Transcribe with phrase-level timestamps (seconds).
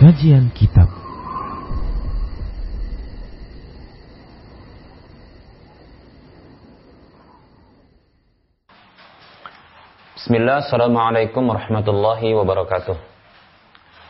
[0.00, 0.88] Kajian Kitab
[10.16, 12.96] Bismillah, Assalamualaikum warahmatullahi wabarakatuh.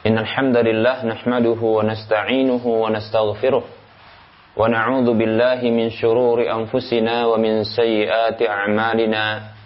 [0.06, 7.66] Innal hamdalillah nahmaduhu wa nasta'inuhu wa nastaghfiruh wa na'udzu billahi min shururi anfusina wa min
[7.66, 9.58] sayyiati a'malina.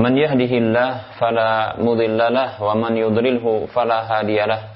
[0.00, 4.71] Man yahdihillah fala mudhillalah wa man yudlilhu fala hadiyalah.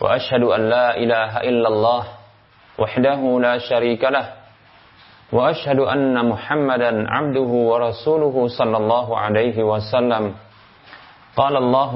[0.00, 2.02] Wa ashhadu an la ilaha illallah
[2.78, 4.26] wahdahu la syarika lah.
[5.32, 10.24] واشهد ان محمدا عبده ورسوله صلى الله عليه وسلم
[11.36, 11.92] قال الله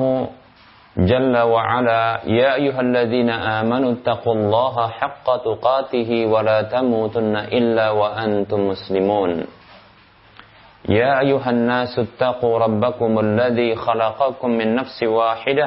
[0.99, 9.31] جل وعلا يا ايها الذين امنوا اتقوا الله حق تقاته ولا تموتن الا وانتم مسلمون
[10.89, 15.67] يا ايها الناس اتقوا ربكم الذي خلقكم من نفس واحده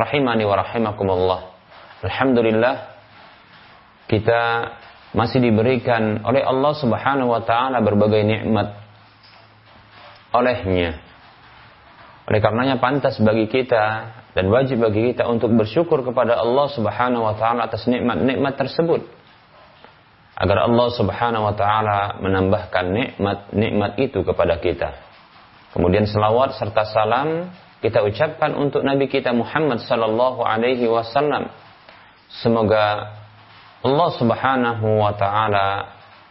[0.00, 1.40] rahimani wa rahimakumullah.
[2.00, 2.74] Alhamdulillah,
[4.08, 4.42] kita
[5.12, 8.78] masih diberikan oleh Allah Subhanahu wa taala berbagai nikmat
[10.32, 11.02] olehnya.
[12.30, 17.34] Oleh karenanya pantas bagi kita dan wajib bagi kita untuk bersyukur kepada Allah Subhanahu wa
[17.34, 19.02] taala atas nikmat-nikmat tersebut.
[20.40, 24.94] Agar Allah Subhanahu wa taala menambahkan nikmat-nikmat itu kepada kita.
[25.74, 31.48] Kemudian selawat serta salam kita ucapkan untuk Nabi kita Muhammad sallallahu alaihi wasallam.
[32.44, 33.16] Semoga
[33.80, 35.68] Allah Subhanahu wa taala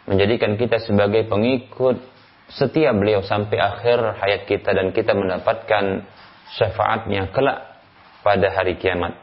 [0.06, 1.98] menjadikan kita sebagai pengikut
[2.50, 6.06] setia beliau sampai akhir hayat kita dan kita mendapatkan
[6.54, 7.82] syafaatnya kelak
[8.22, 9.14] pada hari kiamat.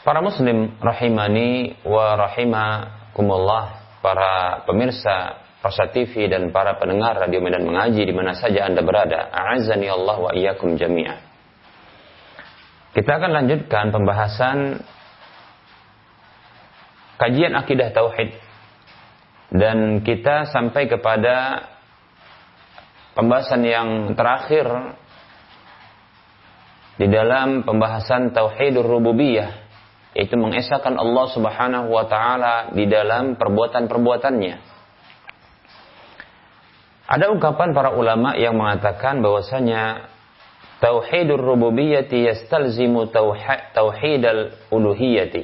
[0.00, 3.64] Para muslim rahimani wa rahimakumullah,
[4.00, 9.28] para pemirsa Rasa TV dan para pendengar radio Medan Mengaji di mana saja Anda berada.
[9.28, 11.20] A'azani Allah wa iyyakum jami'ah.
[12.96, 14.80] Kita akan lanjutkan pembahasan
[17.20, 18.32] kajian akidah tauhid
[19.52, 21.68] dan kita sampai kepada
[23.12, 24.96] pembahasan yang terakhir
[26.96, 29.60] di dalam pembahasan tauhidur rububiyah
[30.16, 34.79] yaitu mengesahkan Allah Subhanahu wa taala di dalam perbuatan-perbuatannya.
[37.10, 40.06] Ada ungkapan para ulama yang mengatakan bahwasanya
[40.78, 43.10] tauhidur rububiyyati yastalzimu
[43.74, 45.42] tauhidal uluhiyyati.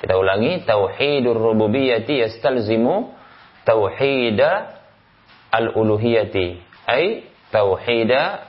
[0.00, 3.12] Kita ulangi, tauhidur rububiyyati yastalzimu
[3.68, 4.80] tauhida
[5.52, 6.56] al-uluhiyyati,
[6.88, 8.48] ay tauhida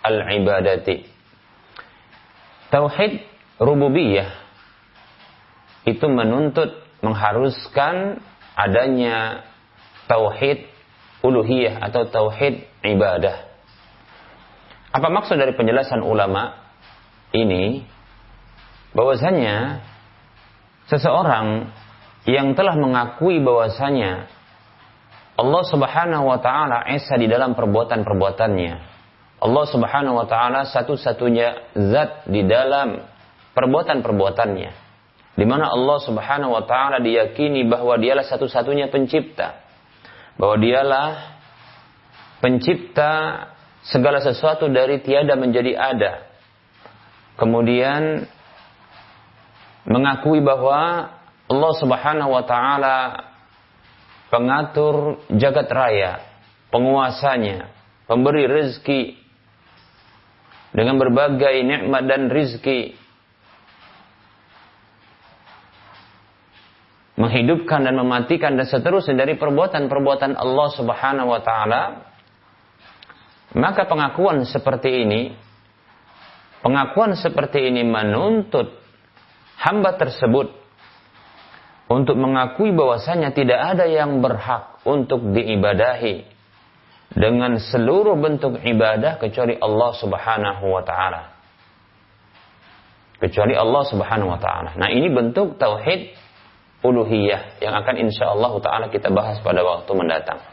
[0.00, 1.04] al-ibadati.
[2.72, 3.20] Tauhid
[3.60, 4.32] rububiyah
[5.84, 8.24] itu menuntut mengharuskan
[8.56, 9.44] adanya
[10.08, 10.73] tauhid
[11.24, 13.48] uluhiyah atau tauhid ibadah.
[14.92, 16.54] Apa maksud dari penjelasan ulama
[17.32, 17.82] ini?
[18.94, 19.82] Bahwasanya
[20.86, 21.72] seseorang
[22.28, 24.30] yang telah mengakui bahwasanya
[25.34, 28.74] Allah Subhanahu wa taala esa di dalam perbuatan-perbuatannya.
[29.42, 33.02] Allah Subhanahu wa taala satu-satunya zat di dalam
[33.50, 34.70] perbuatan-perbuatannya.
[35.34, 39.63] Di mana Allah Subhanahu wa taala diyakini bahwa dialah satu-satunya pencipta
[40.34, 41.10] bahwa dialah
[42.42, 43.12] pencipta
[43.86, 46.12] segala sesuatu dari tiada menjadi ada.
[47.34, 48.26] Kemudian
[49.84, 51.10] mengakui bahwa
[51.44, 52.98] Allah Subhanahu wa taala
[54.32, 56.24] pengatur jagat raya,
[56.72, 57.70] penguasanya,
[58.08, 59.20] pemberi rezeki
[60.74, 62.98] dengan berbagai nikmat dan rizki
[67.24, 71.82] menghidupkan dan mematikan dan seterusnya dari perbuatan-perbuatan Allah Subhanahu wa taala
[73.56, 75.32] maka pengakuan seperti ini
[76.60, 78.76] pengakuan seperti ini menuntut
[79.56, 80.52] hamba tersebut
[81.88, 86.24] untuk mengakui bahwasanya tidak ada yang berhak untuk diibadahi
[87.14, 91.22] dengan seluruh bentuk ibadah kecuali Allah Subhanahu wa taala.
[93.22, 94.74] Kecuali Allah Subhanahu wa taala.
[94.74, 96.23] Nah, ini bentuk tauhid
[96.84, 100.44] uluhiyah yang akan insyaallah taala kita bahas pada waktu mendatang.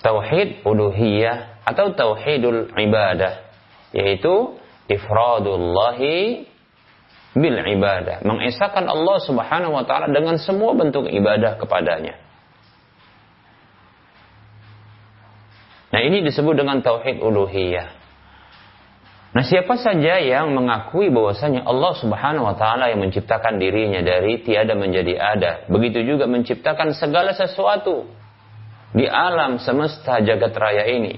[0.00, 3.50] Tauhid uluhiyah atau tauhidul ibadah
[3.92, 6.46] yaitu ifradullahi
[7.34, 12.18] bil ibadah, mengesahkan Allah Subhanahu wa taala dengan semua bentuk ibadah kepadanya.
[15.90, 17.99] Nah, ini disebut dengan tauhid uluhiyah.
[19.30, 24.74] Nah, siapa saja yang mengakui bahwasanya Allah Subhanahu wa taala yang menciptakan dirinya dari tiada
[24.74, 28.10] menjadi ada, begitu juga menciptakan segala sesuatu
[28.90, 31.14] di alam semesta jagat raya ini.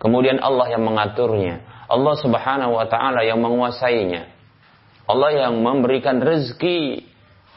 [0.00, 1.60] Kemudian Allah yang mengaturnya,
[1.92, 4.32] Allah Subhanahu wa taala yang menguasainya.
[5.04, 7.04] Allah yang memberikan rezeki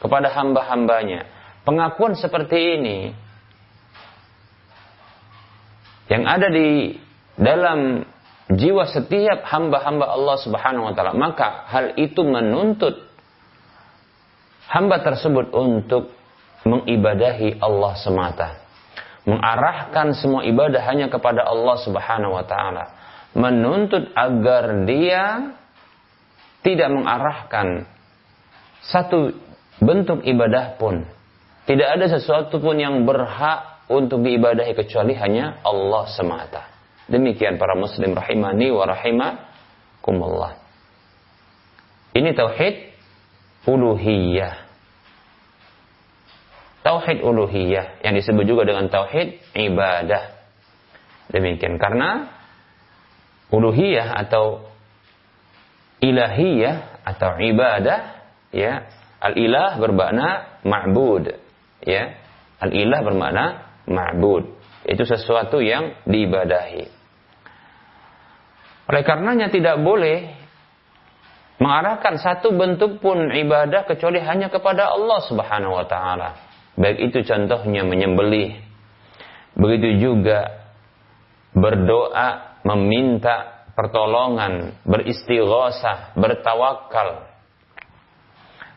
[0.04, 1.24] kepada hamba-hambanya.
[1.64, 2.98] Pengakuan seperti ini
[6.12, 7.00] yang ada di
[7.40, 8.04] dalam
[8.52, 13.02] jiwa setiap hamba-hamba Allah Subhanahu wa taala, maka hal itu menuntut
[14.70, 16.14] hamba tersebut untuk
[16.66, 18.48] mengibadahi Allah semata.
[19.26, 22.84] Mengarahkan semua ibadah hanya kepada Allah Subhanahu wa taala.
[23.34, 25.54] Menuntut agar dia
[26.62, 27.86] tidak mengarahkan
[28.86, 29.34] satu
[29.82, 31.06] bentuk ibadah pun.
[31.66, 36.75] Tidak ada sesuatu pun yang berhak untuk diibadahi kecuali hanya Allah semata.
[37.06, 40.58] Demikian para muslim rahimani wa rahimakumullah.
[42.18, 42.74] Ini tauhid
[43.70, 44.66] uluhiyah.
[46.82, 50.34] Tauhid uluhiyah yang disebut juga dengan tauhid ibadah.
[51.30, 52.30] Demikian karena
[53.54, 54.66] uluhiyah atau
[56.02, 57.98] ilahiyah atau ibadah
[58.50, 58.86] ya
[59.22, 61.34] al ilah bermakna ma'bud
[61.82, 62.18] ya
[62.60, 63.44] al ilah bermakna
[63.86, 64.44] ma'bud
[64.86, 66.95] itu sesuatu yang diibadahi
[68.86, 70.30] oleh karenanya tidak boleh
[71.56, 76.36] mengarahkan satu bentuk pun ibadah kecuali hanya kepada Allah Subhanahu wa taala
[76.76, 78.60] baik itu contohnya menyembelih
[79.56, 80.68] begitu juga
[81.56, 87.28] berdoa meminta pertolongan, beristighosah, bertawakal,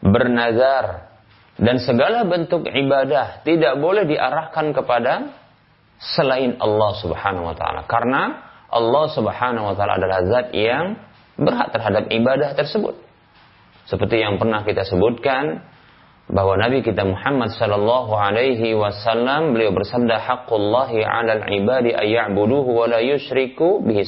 [0.03, 1.07] bernazar,
[1.55, 5.13] dan segala bentuk ibadah tidak boleh diarahkan kepada
[6.00, 7.83] selain Allah Subhanahu wa taala.
[7.88, 10.98] Karena Allah Subhanahu wa taala adalah zat yang
[11.39, 12.95] berhak terhadap ibadah tersebut.
[13.89, 15.66] Seperti yang pernah kita sebutkan
[16.30, 23.01] bahwa Nabi kita Muhammad sallallahu alaihi wasallam beliau bersabda haqqullahi 'alal ibadi ayya'buduhu wa la
[23.01, 24.06] yusyriku bihi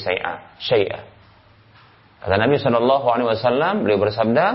[0.61, 1.01] syai'a.
[2.21, 4.45] Kata Nabi sallallahu alaihi wasallam beliau bersabda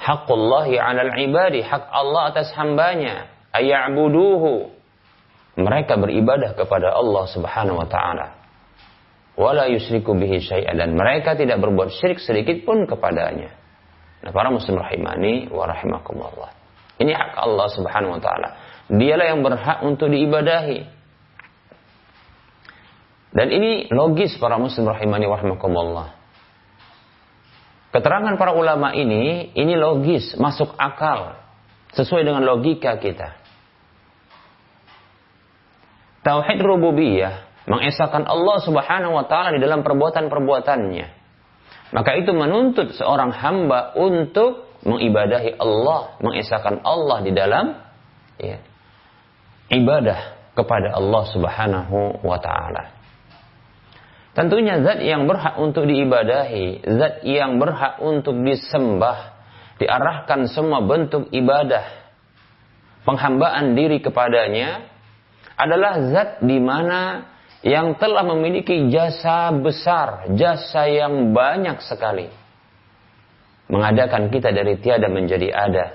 [0.00, 4.72] haqqullahi 'alal ibadi hak Allah atas hambanya ayya'buduhu
[5.60, 8.43] mereka beribadah kepada Allah Subhanahu wa taala
[9.34, 13.50] wala yusyriku bihi syai'a dan mereka tidak berbuat syirik sedikit pun kepadanya.
[14.24, 16.50] Nah, para muslim rahimani wa rahimakumullah.
[16.96, 18.48] Ini hak Allah Subhanahu wa taala.
[18.88, 20.80] Dialah yang berhak untuk diibadahi.
[23.34, 26.14] Dan ini logis para muslim rahimani warahmatullah.
[27.90, 31.38] Keterangan para ulama ini, ini logis, masuk akal.
[31.94, 33.38] Sesuai dengan logika kita.
[36.26, 41.06] Tauhid rububiyah mengesahkan Allah subhanahu wa ta'ala di dalam perbuatan-perbuatannya.
[41.94, 47.78] Maka itu menuntut seorang hamba untuk mengibadahi Allah, mengesahkan Allah di dalam
[48.36, 48.58] ya,
[49.72, 52.94] ibadah kepada Allah Subhanahu wa taala.
[54.34, 59.38] Tentunya zat yang berhak untuk diibadahi, zat yang berhak untuk disembah,
[59.78, 61.86] diarahkan semua bentuk ibadah,
[63.06, 64.90] penghambaan diri kepadanya
[65.54, 67.30] adalah zat di mana
[67.64, 72.28] yang telah memiliki jasa besar, jasa yang banyak sekali
[73.72, 75.86] mengadakan kita dari tiada menjadi ada.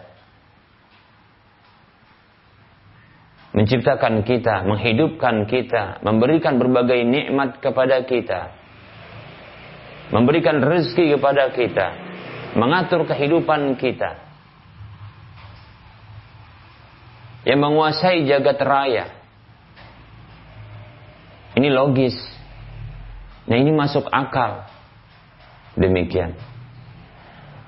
[3.54, 8.56] Menciptakan kita, menghidupkan kita, memberikan berbagai nikmat kepada kita.
[10.10, 11.88] Memberikan rezeki kepada kita,
[12.58, 14.18] mengatur kehidupan kita.
[17.46, 19.19] Yang menguasai jagat raya.
[21.60, 22.16] Ini logis.
[23.52, 24.64] Nah ini masuk akal.
[25.76, 26.40] Demikian.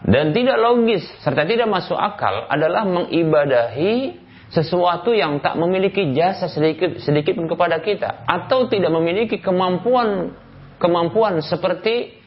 [0.02, 4.18] Dan tidak logis serta tidak masuk akal adalah mengibadahi
[4.50, 10.34] sesuatu yang tak memiliki jasa sedikit sedikit pun kepada kita atau tidak memiliki kemampuan
[10.82, 12.18] kemampuan seperti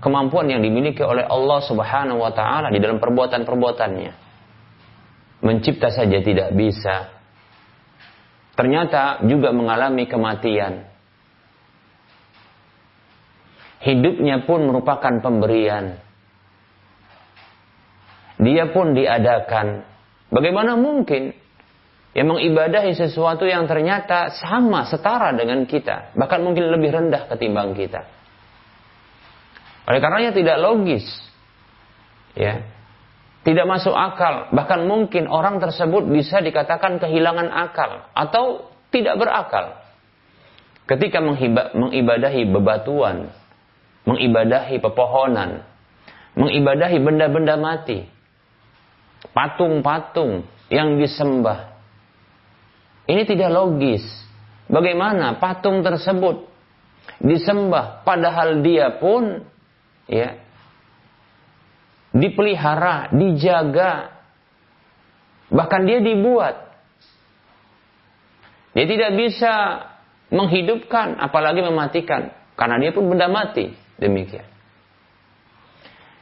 [0.00, 4.30] kemampuan yang dimiliki oleh Allah Subhanahu wa taala di dalam perbuatan-perbuatannya.
[5.38, 7.14] mencipta saja tidak bisa.
[8.58, 10.87] Ternyata juga mengalami kematian.
[13.78, 15.98] Hidupnya pun merupakan pemberian.
[18.38, 19.86] Dia pun diadakan.
[20.30, 21.34] Bagaimana mungkin
[22.14, 26.14] yang mengibadahi sesuatu yang ternyata sama, setara dengan kita.
[26.18, 28.02] Bahkan mungkin lebih rendah ketimbang kita.
[29.86, 31.06] Oleh karenanya tidak logis.
[32.34, 32.66] Ya,
[33.48, 39.78] tidak masuk akal, bahkan mungkin orang tersebut bisa dikatakan kehilangan akal atau tidak berakal.
[40.84, 41.24] Ketika
[41.72, 43.32] mengibadahi bebatuan,
[44.08, 45.68] mengibadahi pepohonan,
[46.32, 48.08] mengibadahi benda-benda mati,
[49.36, 51.76] patung-patung yang disembah.
[53.04, 54.04] Ini tidak logis.
[54.68, 56.44] Bagaimana patung tersebut
[57.24, 59.40] disembah padahal dia pun
[60.04, 60.36] ya
[62.12, 64.12] dipelihara, dijaga,
[65.52, 66.68] bahkan dia dibuat.
[68.76, 69.52] Dia tidak bisa
[70.28, 73.87] menghidupkan, apalagi mematikan, karena dia pun benda mati.
[73.98, 74.46] Demikian.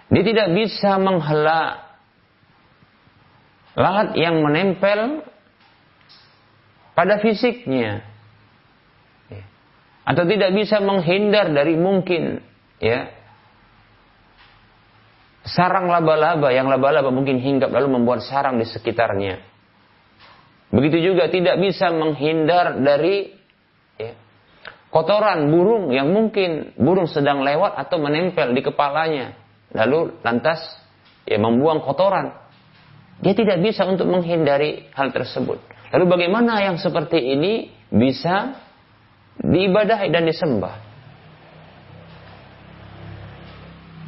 [0.07, 1.83] Dia tidak bisa menghela
[3.77, 5.21] lalat yang menempel
[6.97, 8.01] pada fisiknya.
[9.29, 9.45] Ya.
[10.09, 12.41] Atau tidak bisa menghindar dari mungkin
[12.81, 13.13] ya
[15.47, 19.39] sarang laba-laba yang laba-laba mungkin hinggap lalu membuat sarang di sekitarnya.
[20.73, 23.36] Begitu juga tidak bisa menghindar dari
[24.91, 29.37] kotoran burung yang mungkin burung sedang lewat atau menempel di kepalanya.
[29.75, 30.63] Lalu lantas
[31.27, 32.33] ya membuang kotoran.
[33.21, 35.59] Dia tidak bisa untuk menghindari hal tersebut.
[35.95, 38.61] Lalu bagaimana yang seperti ini bisa
[39.41, 40.87] diibadahi dan disembah?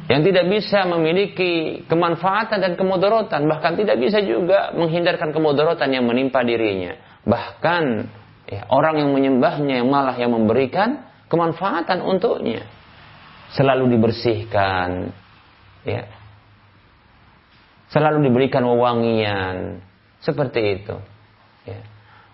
[0.09, 6.41] yang tidak bisa memiliki kemanfaatan dan kemudaratan bahkan tidak bisa juga menghindarkan kemudaratan yang menimpa
[6.41, 6.97] dirinya
[7.29, 8.09] bahkan
[8.49, 12.65] ya, orang yang menyembahnya yang malah yang memberikan kemanfaatan untuknya.
[13.53, 15.13] Selalu dibersihkan.
[15.85, 16.09] Ya.
[17.89, 19.81] Selalu diberikan wewangian.
[20.21, 20.97] Seperti itu.
[21.65, 21.79] Ya.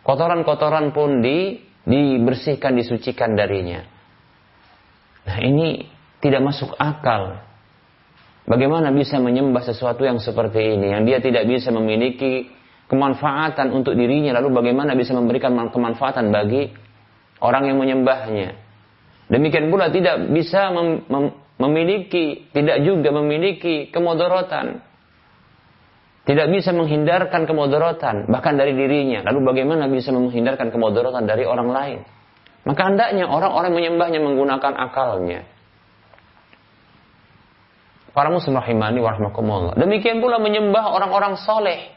[0.07, 3.86] kotoran-kotoran pun di dibersihkan disucikan darinya.
[5.25, 5.86] Nah ini
[6.22, 7.41] tidak masuk akal.
[8.45, 12.45] Bagaimana bisa menyembah sesuatu yang seperti ini, yang dia tidak bisa memiliki
[12.86, 16.70] kemanfaatan untuk dirinya, lalu bagaimana bisa memberikan kemanfaatan bagi
[17.42, 18.58] orang yang menyembahnya.
[19.25, 21.25] Demikian pula tidak bisa mem mem
[21.56, 24.84] memiliki, tidak juga memiliki kemudaratan.
[26.25, 29.22] Tidak bisa menghindarkan kemudaratan, bahkan dari dirinya.
[29.30, 32.00] Lalu bagaimana bisa menghindarkan kemudaratan dari orang lain?
[32.65, 35.46] Maka hendaknya orang-orang menyembahnya menggunakan akalnya
[38.15, 39.75] Para muslim rahimani warahmatullah.
[39.75, 41.92] Demikian pula menyembah orang-orang soleh.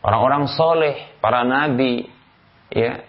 [0.00, 2.08] Orang-orang soleh, para nabi,
[2.72, 3.04] ya.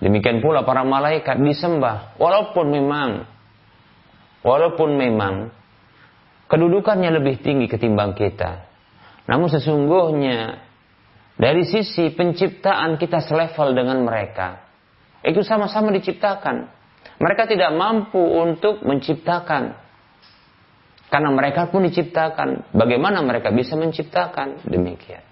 [0.00, 2.16] Demikian pula para malaikat disembah.
[2.16, 3.28] Walaupun memang,
[4.40, 5.52] walaupun memang
[6.48, 8.64] kedudukannya lebih tinggi ketimbang kita.
[9.28, 10.64] Namun sesungguhnya
[11.36, 14.64] dari sisi penciptaan kita selevel dengan mereka.
[15.20, 16.80] Itu sama-sama diciptakan.
[17.20, 19.76] Mereka tidak mampu untuk menciptakan
[21.12, 22.72] karena mereka pun diciptakan.
[22.72, 24.64] Bagaimana mereka bisa menciptakan?
[24.64, 25.29] Demikian.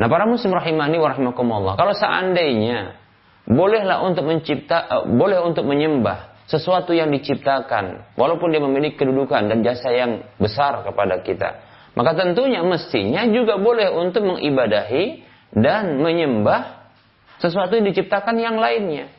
[0.00, 1.76] Nah para muslim rahimani wa rahimakumullah.
[1.76, 2.96] Kalau seandainya
[3.44, 9.60] bolehlah untuk mencipta, uh, boleh untuk menyembah sesuatu yang diciptakan, walaupun dia memiliki kedudukan dan
[9.60, 11.60] jasa yang besar kepada kita,
[11.92, 15.20] maka tentunya mestinya juga boleh untuk mengibadahi
[15.52, 16.80] dan menyembah
[17.44, 19.12] sesuatu yang diciptakan yang lainnya.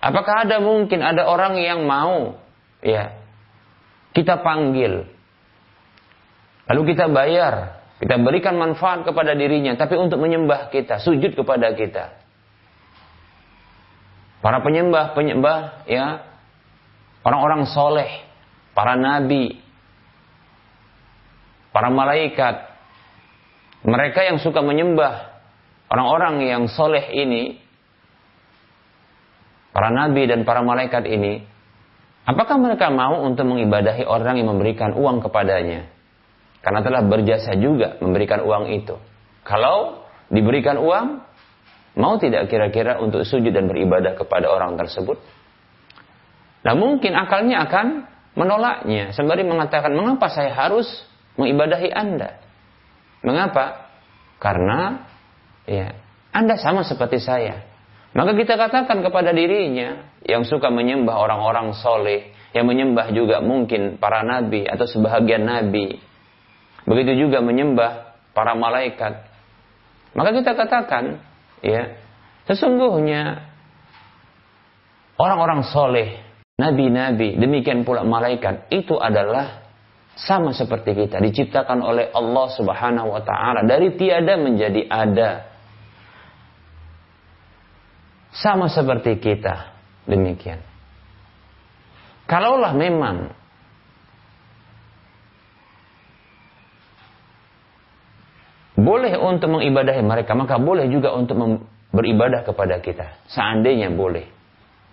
[0.00, 2.40] Apakah ada mungkin ada orang yang mau
[2.80, 3.12] ya
[4.16, 5.04] kita panggil
[6.66, 12.12] lalu kita bayar, kita berikan manfaat kepada dirinya tapi untuk menyembah kita, sujud kepada kita.
[14.44, 16.22] Para penyembah-penyembah ya
[17.24, 18.10] orang-orang soleh,
[18.76, 19.58] para nabi,
[21.72, 22.68] para malaikat,
[23.80, 25.40] mereka yang suka menyembah
[25.88, 27.64] orang-orang yang soleh ini
[29.72, 31.48] para nabi dan para malaikat ini,
[32.28, 35.95] apakah mereka mau untuk mengibadahi orang yang memberikan uang kepadanya?
[36.66, 38.98] Karena telah berjasa juga memberikan uang itu.
[39.46, 41.22] Kalau diberikan uang,
[41.94, 45.14] mau tidak kira-kira untuk sujud dan beribadah kepada orang tersebut?
[46.66, 47.86] Nah mungkin akalnya akan
[48.34, 49.14] menolaknya.
[49.14, 50.90] Sembari mengatakan, mengapa saya harus
[51.38, 52.42] mengibadahi Anda?
[53.22, 53.86] Mengapa?
[54.42, 55.06] Karena
[55.70, 55.94] ya
[56.34, 57.76] Anda sama seperti saya
[58.16, 64.24] Maka kita katakan kepada dirinya yang suka menyembah orang-orang soleh, yang menyembah juga mungkin para
[64.24, 66.00] nabi atau sebahagian nabi.
[66.86, 69.26] Begitu juga menyembah para malaikat.
[70.14, 71.18] Maka kita katakan,
[71.60, 71.98] ya,
[72.46, 73.42] sesungguhnya
[75.18, 76.22] orang-orang soleh,
[76.56, 79.66] nabi-nabi, demikian pula malaikat, itu adalah
[80.16, 83.60] sama seperti kita diciptakan oleh Allah Subhanahu wa taala.
[83.68, 85.30] Dari tiada menjadi ada.
[88.32, 89.76] Sama seperti kita.
[90.08, 90.60] Demikian.
[92.24, 93.35] Kalaulah memang
[98.86, 101.34] boleh untuk mengibadahi mereka maka boleh juga untuk
[101.90, 103.26] beribadah kepada kita.
[103.26, 104.36] Seandainya boleh.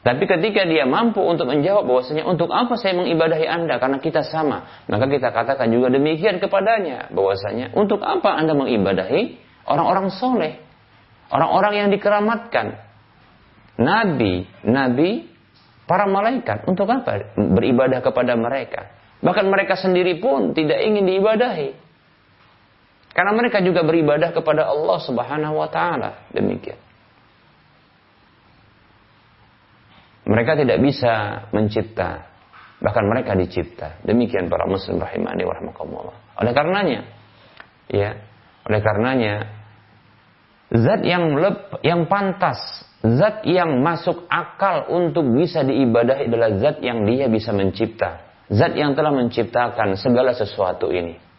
[0.03, 3.79] Tapi ketika dia mampu untuk menjawab bahwasanya untuk apa saya mengibadahi Anda?
[3.79, 10.11] Karena kita sama, maka kita katakan juga demikian kepadanya bahwasanya untuk apa Anda mengibadahi orang-orang
[10.11, 10.59] soleh,
[11.31, 12.83] orang-orang yang dikeramatkan,
[13.79, 15.31] nabi, nabi,
[15.87, 16.67] para malaikat.
[16.67, 18.91] Untuk apa beribadah kepada mereka?
[19.23, 21.79] Bahkan mereka sendiri pun tidak ingin diibadahi.
[23.13, 26.27] Karena mereka juga beribadah kepada Allah Subhanahu wa taala.
[26.33, 26.81] Demikian.
[30.23, 32.25] Mereka tidak bisa mencipta,
[32.79, 34.01] bahkan mereka dicipta.
[34.07, 36.39] Demikian para muslim rahimani warahmatullah.
[36.39, 37.01] Oleh karenanya,
[37.91, 38.17] ya,
[38.65, 39.33] oleh karenanya
[40.71, 42.57] zat yang lep, yang pantas,
[43.03, 48.23] zat yang masuk akal untuk bisa diibadahi adalah zat yang dia bisa mencipta.
[48.47, 51.32] Zat yang telah menciptakan segala sesuatu ini.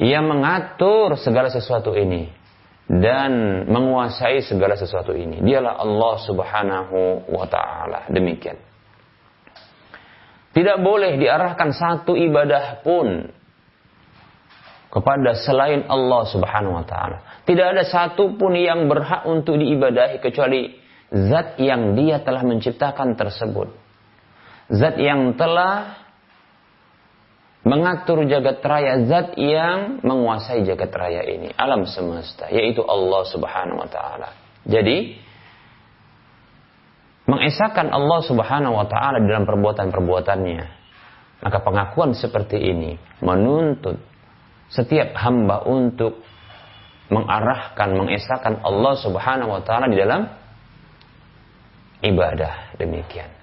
[0.00, 2.32] Ia mengatur segala sesuatu ini
[2.88, 5.44] dan menguasai segala sesuatu ini.
[5.44, 8.08] Dialah Allah Subhanahu wa taala.
[8.08, 8.56] Demikian.
[10.50, 13.28] Tidak boleh diarahkan satu ibadah pun
[14.90, 17.44] kepada selain Allah Subhanahu wa taala.
[17.44, 20.74] Tidak ada satu pun yang berhak untuk diibadahi kecuali
[21.12, 23.68] zat yang dia telah menciptakan tersebut.
[24.72, 25.99] Zat yang telah
[27.60, 33.88] mengatur jagat raya zat yang menguasai jagat raya ini alam semesta yaitu Allah Subhanahu wa
[33.88, 34.32] taala.
[34.64, 35.16] Jadi
[37.28, 40.80] mengesahkan Allah Subhanahu wa taala dalam perbuatan-perbuatannya.
[41.40, 43.96] Maka pengakuan seperti ini menuntut
[44.68, 46.20] setiap hamba untuk
[47.08, 50.28] mengarahkan, mengesahkan Allah Subhanahu wa taala di dalam
[52.04, 53.39] ibadah demikian.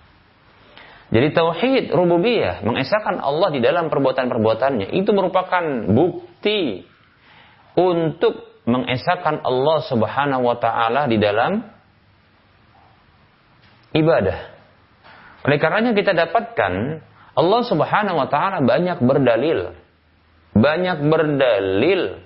[1.08, 6.84] Jadi tauhid rububiyah, mengesahkan Allah di dalam perbuatan-perbuatannya, itu merupakan bukti
[7.80, 11.64] untuk mengesahkan Allah Subhanahu wa taala di dalam
[13.96, 14.40] ibadah.
[15.48, 16.74] Oleh karenanya kita dapatkan
[17.38, 19.72] Allah Subhanahu wa taala banyak berdalil.
[20.58, 22.20] Banyak berdalil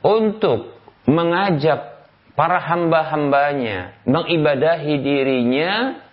[0.00, 2.06] untuk mengajak
[2.38, 6.03] para hamba-hambanya mengibadahi dirinya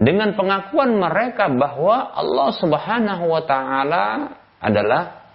[0.00, 5.28] dengan pengakuan mereka bahwa Allah Subhanahu wa taala adalah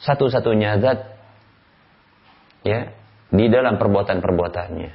[0.00, 1.12] satu-satunya zat
[2.64, 2.88] ya
[3.28, 4.92] di dalam perbuatan-perbuatannya.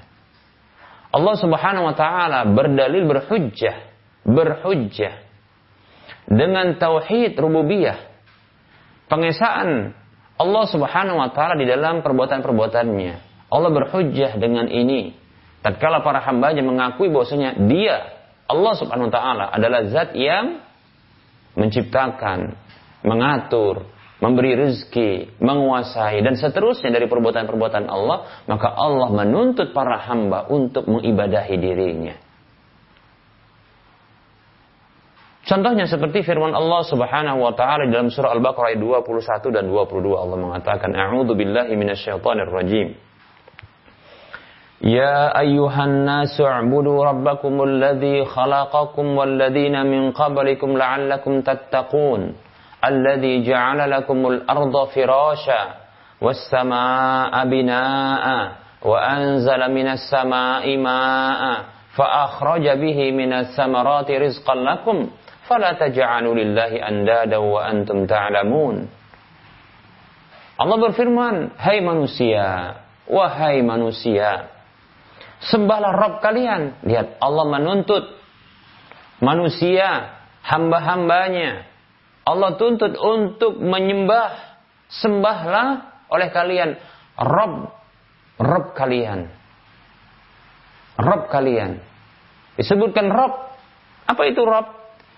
[1.14, 3.86] Allah Subhanahu wa taala berdalil berhujjah,
[4.26, 5.14] berhujjah
[6.26, 8.02] dengan tauhid rububiyah.
[9.14, 9.94] Pengesaan
[10.42, 13.14] Allah Subhanahu wa taala di dalam perbuatan-perbuatannya.
[13.54, 15.14] Allah berhujjah dengan ini.
[15.62, 18.17] Tatkala para hambanya mengakui bahwasanya dia
[18.48, 20.64] Allah Subhanahu wa taala adalah zat yang
[21.60, 22.56] menciptakan,
[23.04, 30.90] mengatur, memberi rezeki, menguasai dan seterusnya dari perbuatan-perbuatan Allah, maka Allah menuntut para hamba untuk
[30.90, 32.16] mengibadahi dirinya.
[35.48, 40.36] Contohnya seperti firman Allah Subhanahu wa taala dalam surah Al-Baqarah ayat 21 dan 22 Allah
[40.36, 43.00] mengatakan a'udzu billahi minasyaitonir rajim.
[44.82, 52.36] يا أيها الناس اعبدوا ربكم الذي خلقكم والذين من قبلكم لعلكم تتقون
[52.86, 55.62] الذي جعل لكم الأرض فراشا
[56.22, 58.52] والسماء بناء
[58.86, 61.42] وأنزل من السماء ماء
[61.98, 64.98] فأخرج به من الثمرات رزقا لكم
[65.48, 68.76] فلا تجعلوا لله أندادا وأنتم تعلمون.
[70.58, 74.57] Allah berfirman, Hai manusia, wahai manusia,
[75.44, 76.82] Sembahlah Rob kalian.
[76.82, 78.04] Lihat, Allah menuntut
[79.22, 81.68] manusia, hamba-hambanya.
[82.28, 84.58] Allah tuntut untuk menyembah.
[84.88, 86.80] Sembahlah oleh kalian
[87.20, 87.68] Rob,
[88.40, 89.28] Rob kalian.
[90.98, 91.84] Rob kalian.
[92.56, 93.52] Disebutkan Rob.
[94.08, 94.72] Apa itu Rob?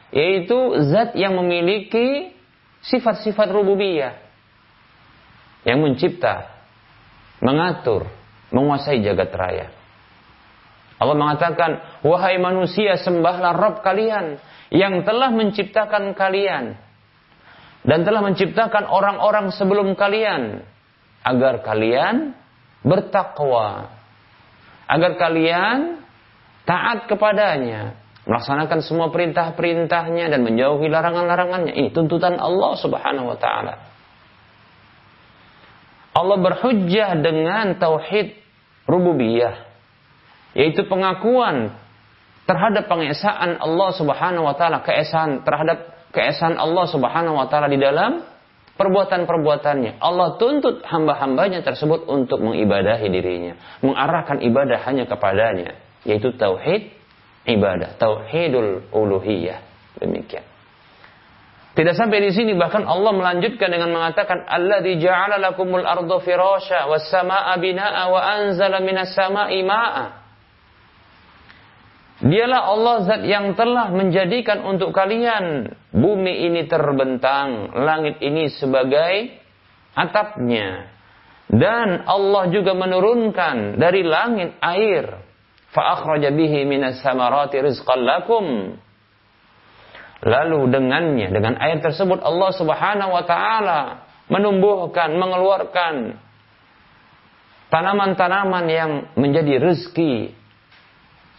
[0.10, 0.58] Yaitu
[0.89, 2.34] zat yang memiliki
[2.82, 4.17] sifat-sifat rububiyah.
[5.63, 6.49] Yang mencipta,
[7.45, 8.10] mengatur,
[8.49, 9.67] menguasai jagat raya.
[10.99, 14.35] Allah mengatakan, "Wahai manusia, sembahlah Rabb kalian
[14.67, 16.75] yang telah menciptakan kalian
[17.88, 20.59] dan telah menciptakan orang-orang sebelum kalian
[21.23, 22.35] agar kalian
[22.83, 23.95] bertakwa,
[24.91, 26.03] agar kalian
[26.67, 27.95] taat kepadanya,
[28.27, 31.73] melaksanakan semua perintah-perintahnya dan menjauhi larangan-larangannya.
[31.79, 33.73] Ini tuntutan Allah Subhanahu wa taala.
[36.12, 38.35] Allah berhujjah dengan tauhid
[38.83, 39.68] rububiyah
[40.57, 41.75] yaitu pengakuan
[42.49, 48.25] terhadap pengesaan Allah Subhanahu wa taala, keesaan terhadap keesaan Allah Subhanahu wa taala di dalam
[48.73, 50.01] perbuatan-perbuatannya.
[50.01, 53.53] Allah tuntut hamba-hambanya tersebut untuk mengibadahi dirinya,
[53.85, 56.89] mengarahkan ibadah hanya kepadanya, yaitu tauhid
[57.45, 59.62] ibadah, tauhidul uluhiyah.
[59.99, 60.47] Demikian.
[61.77, 67.07] Tidak sampai di sini bahkan Allah melanjutkan dengan mengatakan alladzi ja'ala lakumul arda firasya was
[67.07, 70.18] samaa'a binaa'a wa anzala minas samaa'i maa'a
[72.19, 79.39] Dialah Allah zat yang telah menjadikan untuk kalian bumi ini terbentang, langit ini sebagai
[79.95, 80.91] atapnya.
[81.47, 85.15] Dan Allah juga menurunkan dari langit air.
[85.71, 88.75] Fa'akhraja bihi minas samarati rizqan lakum.
[90.19, 93.82] Lalu dengannya, dengan air tersebut Allah subhanahu wa ta'ala
[94.27, 96.19] menumbuhkan, mengeluarkan
[97.71, 100.36] tanaman-tanaman yang menjadi rezeki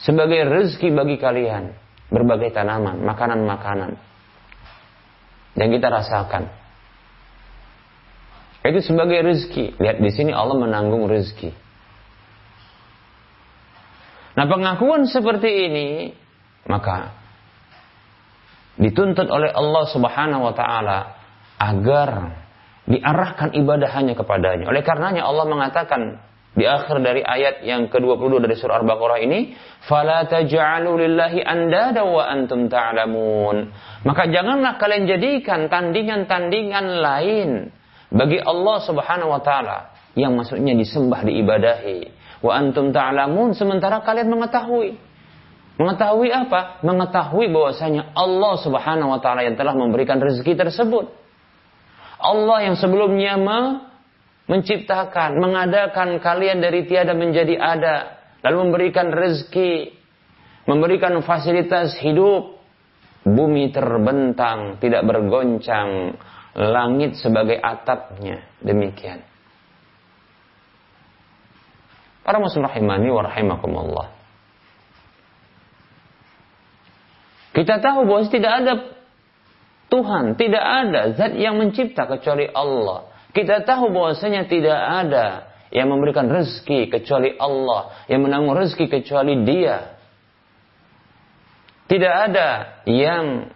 [0.00, 1.76] sebagai rezeki bagi kalian
[2.10, 3.94] berbagai tanaman, makanan-makanan
[5.54, 6.50] yang kita rasakan.
[8.60, 9.80] Itu sebagai rezeki.
[9.80, 11.52] Lihat di sini Allah menanggung rezeki.
[14.36, 15.88] Nah pengakuan seperti ini
[16.68, 17.12] maka
[18.76, 20.98] dituntut oleh Allah Subhanahu wa taala
[21.60, 22.40] agar
[22.88, 24.68] diarahkan ibadah hanya kepadanya.
[24.68, 29.54] Oleh karenanya Allah mengatakan di akhir dari ayat yang ke-22 dari surah Al-Baqarah ini,
[29.86, 33.70] "Fala taj'alu lillahi andada wa antum ta'lamun."
[34.02, 37.50] Maka janganlah kalian jadikan tandingan-tandingan lain
[38.10, 42.18] bagi Allah Subhanahu wa taala yang maksudnya disembah diibadahi.
[42.42, 44.98] Wa antum ta'lamun sementara kalian mengetahui.
[45.78, 46.82] Mengetahui apa?
[46.82, 51.14] Mengetahui bahwasanya Allah Subhanahu wa taala yang telah memberikan rezeki tersebut.
[52.20, 53.38] Allah yang sebelumnya
[54.50, 57.96] menciptakan, mengadakan kalian dari tiada menjadi ada,
[58.42, 59.94] lalu memberikan rezeki,
[60.66, 62.58] memberikan fasilitas hidup,
[63.22, 66.18] bumi terbentang, tidak bergoncang,
[66.58, 69.22] langit sebagai atapnya, demikian.
[72.26, 74.08] Para muslim rahimani wa rahimakumullah.
[77.54, 78.72] Kita tahu bahwa tidak ada
[79.90, 83.09] Tuhan, tidak ada zat yang mencipta kecuali Allah.
[83.30, 85.26] Kita tahu bahwasanya tidak ada
[85.70, 89.98] yang memberikan rezeki kecuali Allah, yang menanggung rezeki kecuali Dia.
[91.86, 92.48] Tidak ada
[92.86, 93.50] yang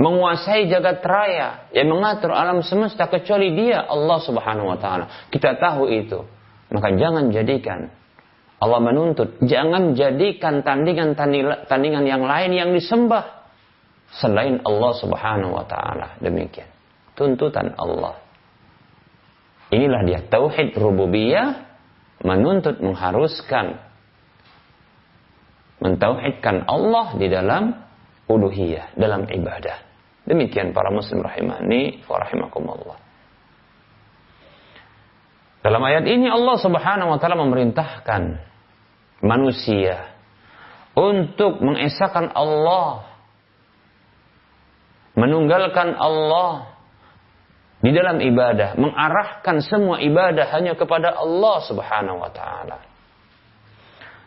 [0.00, 5.28] menguasai jagat raya, yang mengatur alam semesta kecuali Dia, Allah Subhanahu wa taala.
[5.28, 6.24] Kita tahu itu.
[6.68, 7.88] Maka jangan jadikan
[8.60, 13.46] Allah menuntut, jangan jadikan tandingan-tandingan yang lain yang disembah
[14.16, 16.16] selain Allah Subhanahu wa taala.
[16.20, 16.68] Demikian.
[17.16, 18.27] Tuntutan Allah.
[19.68, 21.68] Inilah dia tauhid rububiyah
[22.24, 23.78] menuntut mengharuskan
[25.78, 27.76] mentauhidkan Allah di dalam
[28.26, 29.78] uluhiyah, dalam ibadah.
[30.28, 32.98] Demikian para muslim rahimani wa rahimakumullah.
[35.64, 38.40] Dalam ayat ini Allah Subhanahu wa taala memerintahkan
[39.24, 40.16] manusia
[40.96, 43.08] untuk mengesahkan Allah,
[45.18, 46.67] menunggalkan Allah
[47.78, 52.78] di dalam ibadah, mengarahkan semua ibadah hanya kepada Allah Subhanahu wa taala.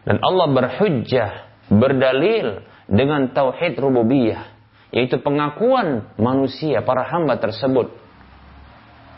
[0.08, 1.30] Dan Allah berhujjah,
[1.68, 4.56] berdalil dengan tauhid rububiyah,
[4.96, 7.92] yaitu pengakuan manusia para hamba tersebut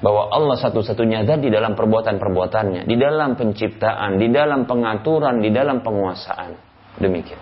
[0.04, 5.80] bahwa Allah satu-satunya zat di dalam perbuatan-perbuatannya, di dalam penciptaan, di dalam pengaturan, di dalam
[5.80, 6.52] penguasaan.
[7.00, 7.40] Demikian.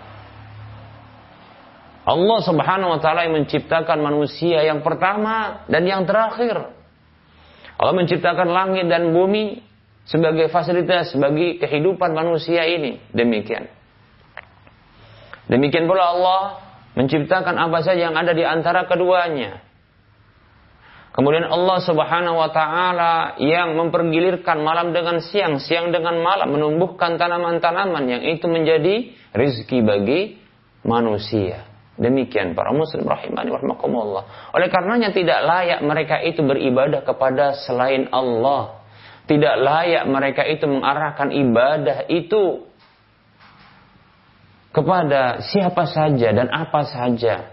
[2.02, 6.81] Allah Subhanahu wa taala yang menciptakan manusia yang pertama dan yang terakhir
[7.82, 9.58] Allah menciptakan langit dan bumi
[10.06, 13.02] sebagai fasilitas bagi kehidupan manusia ini.
[13.10, 13.66] Demikian.
[15.50, 16.42] Demikian pula Allah
[16.94, 19.66] menciptakan apa saja yang ada di antara keduanya.
[21.12, 28.04] Kemudian Allah Subhanahu wa taala yang mempergilirkan malam dengan siang, siang dengan malam menumbuhkan tanaman-tanaman
[28.06, 30.38] yang itu menjadi rizki bagi
[30.86, 31.71] manusia.
[31.92, 34.54] Demikian para muslim rahimani warahmatullah.
[34.56, 38.80] Oleh karenanya tidak layak mereka itu beribadah kepada selain Allah.
[39.28, 42.64] Tidak layak mereka itu mengarahkan ibadah itu
[44.72, 47.52] kepada siapa saja dan apa saja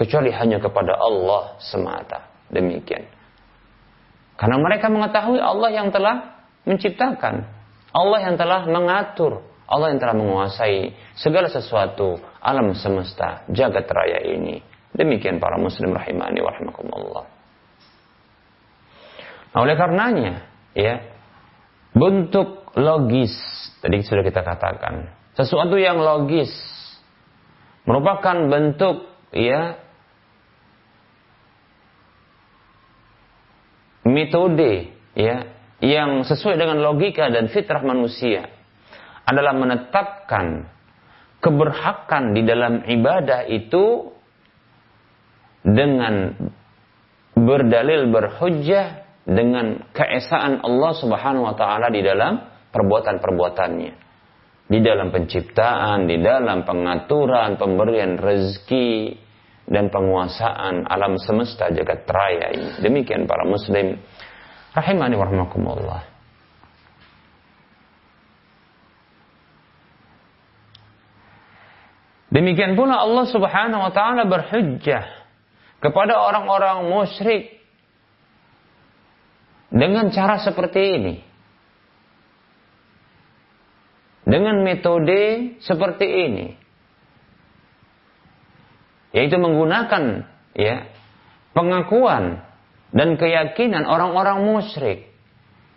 [0.00, 2.32] kecuali hanya kepada Allah semata.
[2.48, 3.06] Demikian.
[4.34, 7.44] Karena mereka mengetahui Allah yang telah menciptakan,
[7.94, 14.60] Allah yang telah mengatur, Allah yang telah menguasai segala sesuatu alam semesta, jagat raya ini.
[14.92, 17.24] Demikian para muslim rahimani wa rahimakumullah.
[19.56, 20.44] Nah, oleh karenanya,
[20.76, 21.00] ya,
[21.96, 23.32] bentuk logis
[23.80, 26.52] tadi sudah kita katakan, sesuatu yang logis
[27.88, 29.76] merupakan bentuk ya
[34.04, 35.48] metode ya
[35.82, 38.48] yang sesuai dengan logika dan fitrah manusia
[39.24, 40.73] adalah menetapkan
[41.44, 44.08] keberhakan di dalam ibadah itu
[45.60, 46.32] dengan
[47.36, 52.40] berdalil berhujjah dengan keesaan Allah Subhanahu wa taala di dalam
[52.72, 53.92] perbuatan-perbuatannya.
[54.64, 59.12] Di dalam penciptaan, di dalam pengaturan, pemberian rezeki
[59.68, 62.80] dan penguasaan alam semesta jagat raya ini.
[62.80, 64.00] Demikian para muslim
[64.72, 66.13] rahimani warahmatullah.
[72.34, 75.06] Demikian pula Allah Subhanahu wa taala berhujjah
[75.78, 77.62] kepada orang-orang musyrik
[79.70, 81.14] dengan cara seperti ini.
[84.26, 86.46] Dengan metode seperti ini.
[89.14, 90.26] Yaitu menggunakan
[90.58, 90.90] ya
[91.54, 92.42] pengakuan
[92.90, 95.06] dan keyakinan orang-orang musyrik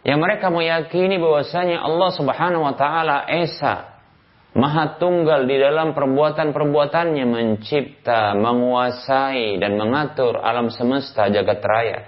[0.02, 3.97] yang mereka meyakini bahwasanya Allah Subhanahu wa taala esa
[4.58, 12.00] Maha tunggal di dalam perbuatan-perbuatannya mencipta, menguasai dan mengatur alam semesta jagat raya.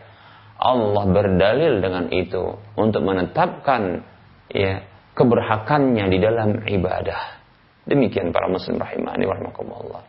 [0.57, 4.01] Allah berdalil dengan itu untuk menetapkan
[4.49, 4.81] ya
[5.13, 7.37] keberhakannya di dalam ibadah.
[7.85, 10.03] Demikian para muslim rahimani warahmatullah.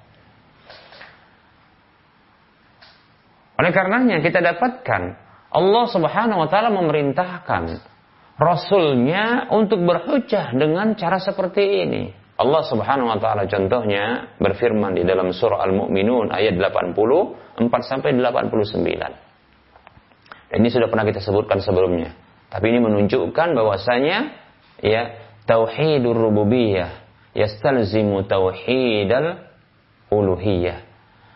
[3.60, 5.02] Oleh karenanya kita dapatkan
[5.52, 7.84] Allah Subhanahu wa taala memerintahkan
[8.40, 12.19] rasulnya untuk berhujah dengan cara seperti ini.
[12.40, 16.96] Allah Subhanahu wa taala contohnya berfirman di dalam surah Al-Mu'minun ayat 84
[17.84, 18.80] sampai 89.
[20.48, 22.16] Dan ini sudah pernah kita sebutkan sebelumnya.
[22.48, 24.18] Tapi ini menunjukkan bahwasanya
[24.80, 27.04] ya tauhidur rububiyah
[27.36, 29.44] yastalzimu tauhidal
[30.08, 30.80] uluhiyah.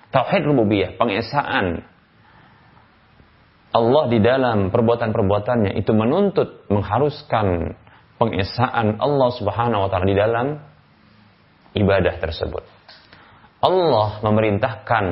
[0.08, 1.84] Tauhid rububiyah, pengesaan
[3.74, 7.76] Allah di dalam perbuatan-perbuatannya itu menuntut mengharuskan
[8.22, 10.73] pengesaan Allah Subhanahu wa taala di dalam
[11.74, 12.64] ibadah tersebut.
[13.60, 15.04] Allah memerintahkan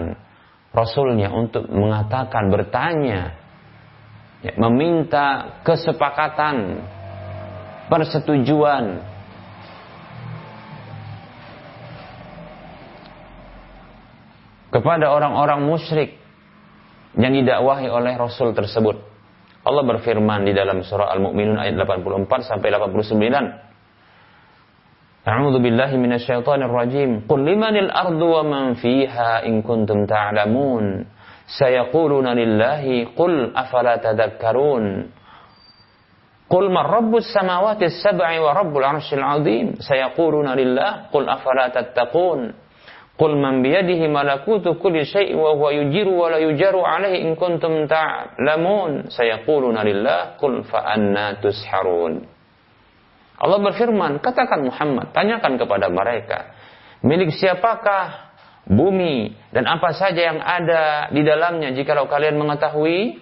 [0.73, 3.37] Rasulnya untuk mengatakan, bertanya,
[4.41, 6.81] ya, meminta kesepakatan,
[7.93, 9.05] persetujuan,
[14.73, 16.17] kepada orang-orang musyrik
[17.21, 18.97] yang didakwahi oleh Rasul tersebut.
[19.63, 23.72] Allah berfirman di dalam surah Al-Mu'minun ayat 84 sampai 89.
[25.23, 27.11] A'udzu billahi minasyaitonir rajim.
[27.31, 31.07] Qul limanil ardu wa man fiha in kuntum ta'lamun.
[31.47, 35.15] Sayaquluna lillahi qul afala tadhakkarun.
[36.51, 39.79] Qul man rabbus samawati sab'i wa rabbul arsyil azim.
[39.79, 42.59] Sayaquluna lillah qul afala tattaqun.
[43.15, 47.87] Qul man biyadihi malakutu kulli syai'in wa huwa yujiru wa la yujaru alaihi in kuntum
[47.87, 49.07] ta'lamun.
[49.07, 52.27] Sayaquluna lillah qul fa anna tusharun.
[53.43, 56.55] Allah berfirman, katakan Muhammad, tanyakan kepada mereka,
[57.03, 58.31] milik siapakah
[58.71, 63.19] bumi dan apa saja yang ada di dalamnya jikalau kalian mengetahui?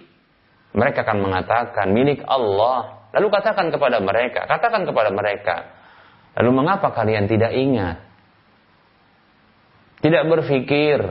[0.77, 3.09] Mereka akan mengatakan, milik Allah.
[3.17, 5.55] Lalu katakan kepada mereka, katakan kepada mereka,
[6.37, 7.97] lalu mengapa kalian tidak ingat?
[10.05, 11.01] Tidak berpikir.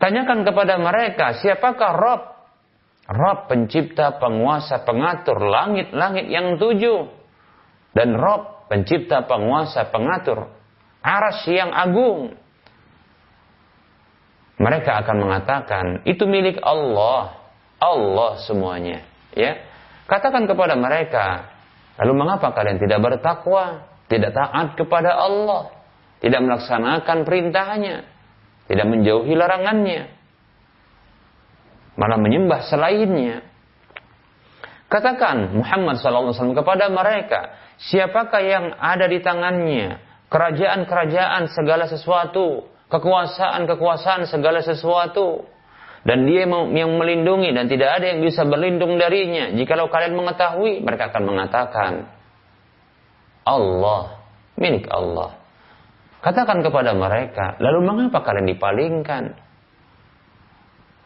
[0.00, 2.22] Tanyakan kepada mereka, siapakah Rob?
[3.10, 7.19] Rob pencipta, penguasa, pengatur langit-langit yang tujuh
[7.96, 10.50] dan Rob pencipta penguasa pengatur
[11.02, 12.36] aras yang agung.
[14.60, 17.40] Mereka akan mengatakan itu milik Allah.
[17.80, 19.08] Allah semuanya.
[19.32, 19.64] Ya.
[20.04, 21.48] Katakan kepada mereka
[22.00, 25.68] lalu mengapa kalian tidak bertakwa tidak taat kepada Allah
[26.24, 28.08] tidak melaksanakan perintahnya
[28.64, 30.08] tidak menjauhi larangannya
[32.00, 33.44] malah menyembah selainnya
[34.90, 40.04] katakan Muhammad SAW kepada mereka Siapakah yang ada di tangannya?
[40.28, 42.68] Kerajaan-kerajaan segala sesuatu.
[42.92, 45.48] Kekuasaan-kekuasaan segala sesuatu.
[46.04, 49.52] Dan dia yang melindungi dan tidak ada yang bisa berlindung darinya.
[49.52, 51.92] Jikalau kalian mengetahui, mereka akan mengatakan,
[53.44, 54.20] Allah,
[54.56, 55.36] milik Allah.
[56.20, 59.36] Katakan kepada mereka, lalu mengapa kalian dipalingkan?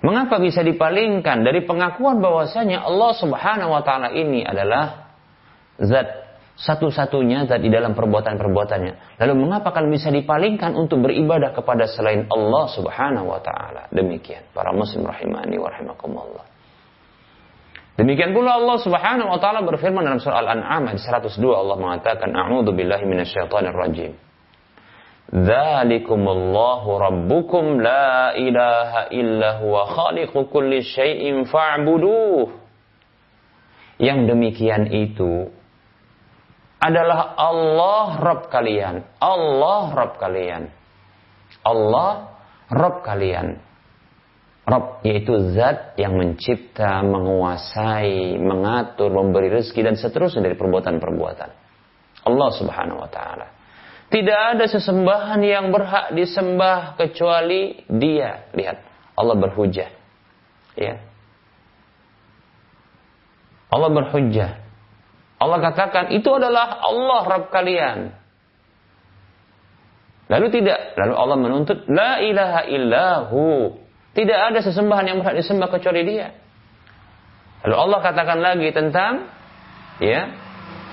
[0.05, 5.17] Mengapa bisa dipalingkan dari pengakuan bahwasanya Allah Subhanahu wa taala ini adalah
[5.81, 6.25] zat
[6.61, 9.17] satu-satunya zat di dalam perbuatan-perbuatannya.
[9.17, 13.89] Lalu mengapa kalian bisa dipalingkan untuk beribadah kepada selain Allah Subhanahu wa taala?
[13.89, 16.45] Demikian para muslim rahimani wa rahimakumullah.
[17.97, 22.77] Demikian pula Allah Subhanahu wa taala berfirman dalam surah Al-An'am ayat 102 Allah mengatakan a'udzu
[22.77, 24.13] billahi minasyaitonir rajim.
[25.35, 32.55] Dzalikumullahu rabbukum la ilaha illa huwa khaliqu kulli syai'in fa'buduh.
[33.99, 35.51] Yang demikian itu
[36.79, 39.03] adalah Allah Rabb kalian.
[39.19, 40.71] Allah Rabb kalian.
[41.67, 42.39] Allah
[42.71, 43.59] Rabb kalian.
[44.65, 51.51] Rabb yaitu zat yang mencipta, menguasai, mengatur, memberi rezeki dan seterusnya dari perbuatan-perbuatan.
[52.25, 53.54] Allah Subhanahu wa taala.
[54.15, 58.47] Tidak ada sesembahan yang berhak disembah kecuali Dia.
[58.55, 58.79] Lihat,
[59.19, 59.91] Allah berhujah.
[60.79, 61.03] Ya.
[63.75, 64.63] Allah berhujah.
[65.43, 68.15] Allah katakan itu adalah Allah Rabb kalian.
[70.31, 73.75] Lalu tidak, lalu Allah menuntut la ilaha illahu.
[74.15, 76.31] Tidak ada sesembahan yang berhak disembah kecuali Dia.
[77.67, 79.27] Lalu Allah katakan lagi tentang
[79.99, 80.44] ya,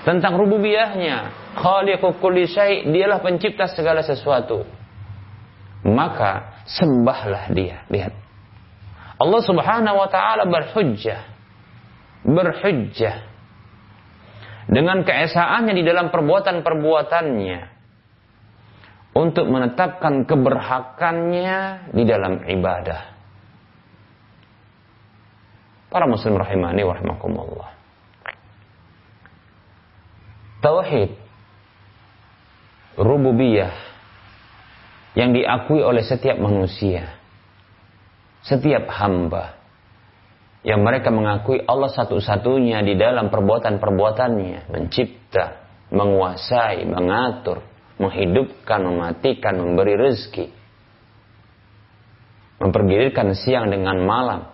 [0.03, 1.17] tentang rububiyahnya.
[1.57, 2.47] Khaliqu kulli
[2.87, 4.63] dialah pencipta segala sesuatu.
[5.85, 7.85] Maka sembahlah dia.
[7.89, 8.13] Lihat.
[9.21, 11.21] Allah Subhanahu wa taala berhujjah.
[12.21, 13.31] Berhujjah
[14.71, 17.59] dengan keesaannya di dalam perbuatan-perbuatannya
[19.11, 23.01] untuk menetapkan keberhakannya di dalam ibadah.
[25.91, 27.80] Para muslim rahimani wa.
[30.61, 31.11] Tauhid.
[33.01, 33.73] Rububiyah.
[35.11, 37.19] Yang diakui oleh setiap manusia,
[38.47, 39.59] setiap hamba.
[40.63, 47.65] Yang mereka mengakui Allah satu-satunya di dalam perbuatan-perbuatannya, mencipta, menguasai, mengatur,
[47.99, 50.47] menghidupkan, mematikan, memberi rezeki,
[52.61, 54.50] mempergilirkan siang dengan malam,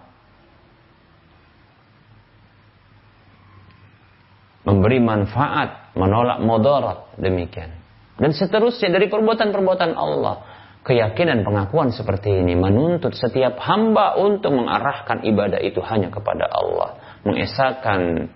[4.68, 7.72] memberi manfaat, menolak mudarat, demikian.
[8.20, 10.44] Dan seterusnya dari perbuatan-perbuatan Allah.
[10.84, 17.00] Keyakinan pengakuan seperti ini menuntut setiap hamba untuk mengarahkan ibadah itu hanya kepada Allah.
[17.24, 18.32] Mengesahkan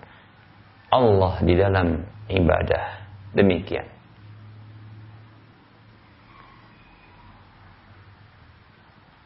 [0.92, 2.84] Allah di dalam ibadah.
[3.32, 3.88] Demikian.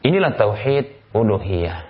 [0.07, 1.86] Inilah tauhid uluhiyah.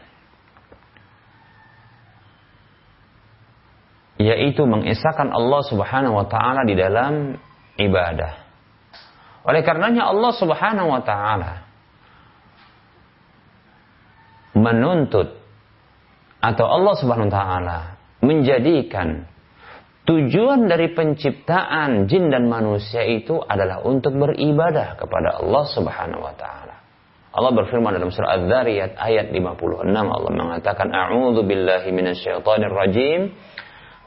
[4.18, 7.38] Yaitu mengesahkan Allah subhanahu wa ta'ala di dalam
[7.78, 8.48] ibadah.
[9.48, 11.64] Oleh karenanya Allah Subhanahu wa taala
[14.58, 15.40] menuntut
[16.44, 17.80] atau Allah Subhanahu wa taala
[18.20, 19.24] menjadikan
[20.04, 26.76] tujuan dari penciptaan jin dan manusia itu adalah untuk beribadah kepada Allah Subhanahu wa taala.
[27.38, 33.32] Allah berfirman dalam surah Az-Zariyat ayat 56 Allah mengatakan a'udzu billahi minasyaitonir rajim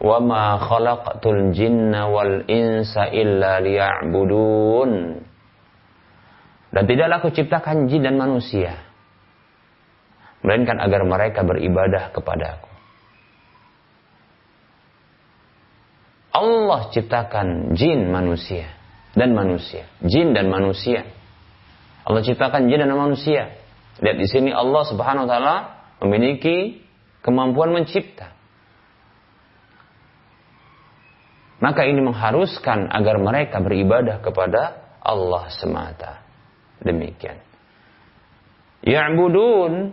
[0.00, 5.20] khalaqtul jinna wal insa illa liya'budun
[6.70, 8.78] dan tidaklah aku ciptakan jin dan manusia.
[10.40, 12.70] Melainkan agar mereka beribadah kepadaku.
[16.30, 18.70] Allah ciptakan jin manusia
[19.18, 19.84] dan manusia.
[20.06, 21.04] Jin dan manusia.
[22.06, 23.50] Allah ciptakan jin dan manusia.
[24.00, 25.56] Lihat di sini Allah Subhanahu wa taala
[26.06, 26.86] memiliki
[27.20, 28.32] kemampuan mencipta.
[31.60, 36.24] Maka ini mengharuskan agar mereka beribadah kepada Allah semata.
[36.80, 37.36] Demikian.
[38.80, 39.92] Ya'budun.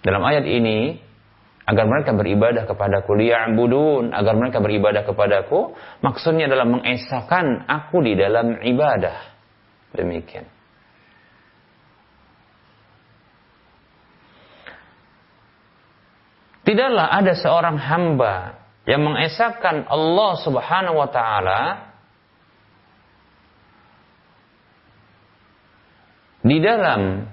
[0.00, 0.96] Dalam ayat ini
[1.68, 3.12] agar mereka beribadah kepadaku.
[3.12, 4.16] Liya'budun.
[4.16, 9.36] Agar mereka beribadah kepadaku maksudnya adalah mengesahkan aku di dalam ibadah.
[9.92, 10.48] Demikian.
[16.64, 21.60] Tidaklah ada seorang hamba yang mengesahkan Allah Subhanahu wa taala
[26.46, 27.26] di dalam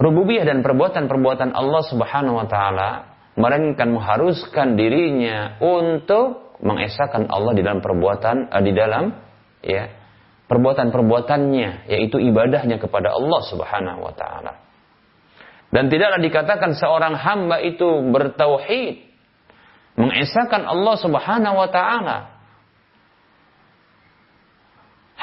[0.00, 2.90] rububiyah dan perbuatan-perbuatan Allah Subhanahu wa taala
[3.36, 9.12] melainkan mengharuskan dirinya untuk mengesahkan Allah di dalam perbuatan uh, di dalam
[9.60, 9.92] ya
[10.48, 14.52] perbuatan-perbuatannya yaitu ibadahnya kepada Allah Subhanahu wa taala.
[15.68, 19.03] Dan tidaklah dikatakan seorang hamba itu bertauhid
[19.94, 22.18] mengesahkan Allah Subhanahu wa taala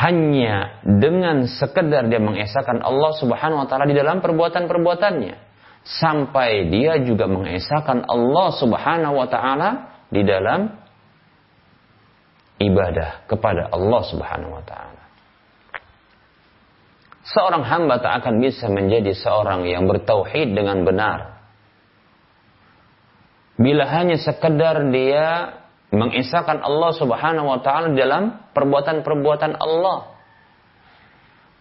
[0.01, 5.35] hanya dengan sekedar dia mengesahkan Allah Subhanahu wa taala di dalam perbuatan-perbuatannya
[5.83, 9.69] sampai dia juga mengesahkan Allah Subhanahu wa taala
[10.09, 10.71] di dalam
[12.61, 15.01] ibadah kepada Allah Subhanahu wa taala.
[17.21, 21.40] Seorang hamba tak akan bisa menjadi seorang yang bertauhid dengan benar
[23.61, 25.61] bila hanya sekedar dia
[25.93, 30.17] mengisahkan Allah Subhanahu wa taala dalam perbuatan-perbuatan Allah.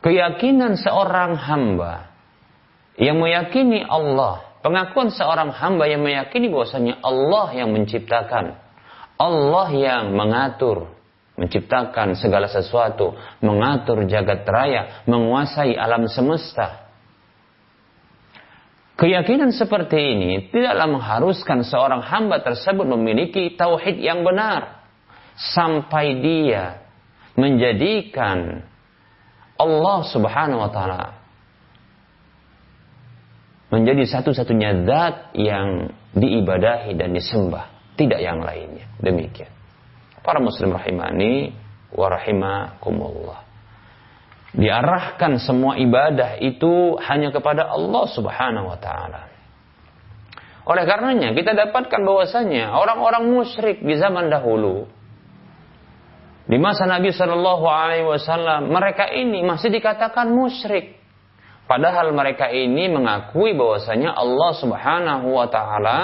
[0.00, 2.08] Keyakinan seorang hamba
[2.96, 8.56] yang meyakini Allah, pengakuan seorang hamba yang meyakini bahwasanya Allah yang menciptakan,
[9.20, 10.88] Allah yang mengatur,
[11.36, 13.12] menciptakan segala sesuatu,
[13.44, 16.89] mengatur jagat raya, menguasai alam semesta.
[19.00, 24.84] Keyakinan seperti ini tidaklah mengharuskan seorang hamba tersebut memiliki tauhid yang benar
[25.40, 26.84] sampai dia
[27.32, 28.60] menjadikan
[29.56, 31.16] Allah Subhanahu wa taala
[33.72, 38.84] menjadi satu-satunya zat yang diibadahi dan disembah, tidak yang lainnya.
[39.00, 39.48] Demikian.
[40.20, 41.56] Para muslim rahimani
[41.96, 43.49] wa rahimakumullah
[44.50, 49.30] diarahkan semua ibadah itu hanya kepada Allah Subhanahu wa taala.
[50.66, 54.90] Oleh karenanya kita dapatkan bahwasanya orang-orang musyrik di zaman dahulu
[56.50, 60.98] di masa Nabi Shallallahu alaihi wasallam mereka ini masih dikatakan musyrik.
[61.70, 65.98] Padahal mereka ini mengakui bahwasanya Allah Subhanahu wa taala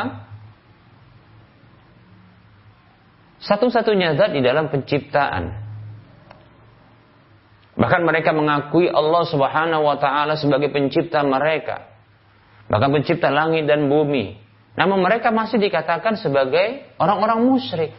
[3.43, 5.66] satu-satunya zat di dalam penciptaan
[7.77, 11.93] Bahkan mereka mengakui Allah Subhanahu wa taala sebagai pencipta mereka.
[12.73, 14.41] Bahkan pencipta langit dan bumi.
[14.77, 17.93] Namun mereka masih dikatakan sebagai orang-orang musyrik.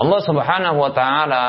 [0.00, 1.44] Allah Subhanahu wa taala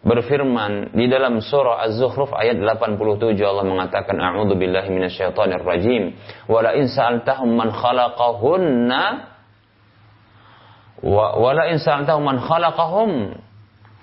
[0.00, 6.16] berfirman di dalam surah Az-Zukhruf ayat 87 Allah mengatakan a'udzu billahi minasyaitonir rajim
[6.48, 6.72] wa la
[7.44, 9.02] man khalaqahunna
[11.00, 13.36] Wa wala in sa'altahum man khalaqahum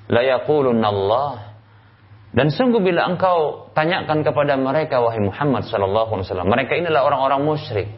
[0.10, 1.48] la Allah.
[2.34, 7.42] Dan sungguh bila engkau tanyakan kepada mereka wahai Muhammad sallallahu alaihi wasallam, mereka inilah orang-orang
[7.42, 7.90] musyrik,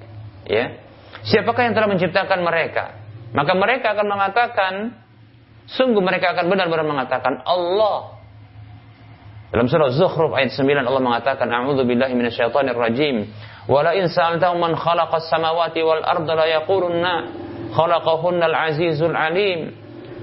[0.47, 0.80] ya.
[1.26, 2.95] Siapakah yang telah menciptakan mereka?
[3.36, 4.74] Maka mereka akan mengatakan
[5.68, 8.22] sungguh mereka akan benar-benar mengatakan Allah.
[9.50, 13.34] Dalam surah Zukhruf ayat 9 Allah mengatakan a'udzu billahi minasyaitonir rajim.
[13.66, 17.14] Wala in sa'altahum man khalaqas samawati wal arda la yaqulunna
[17.74, 19.74] khalaqahunnal azizul alim.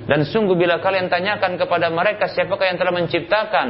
[0.07, 3.69] Dan sungguh bila kalian tanyakan kepada mereka siapakah yang telah menciptakan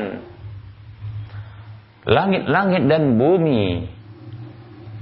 [2.04, 3.88] langit-langit dan bumi.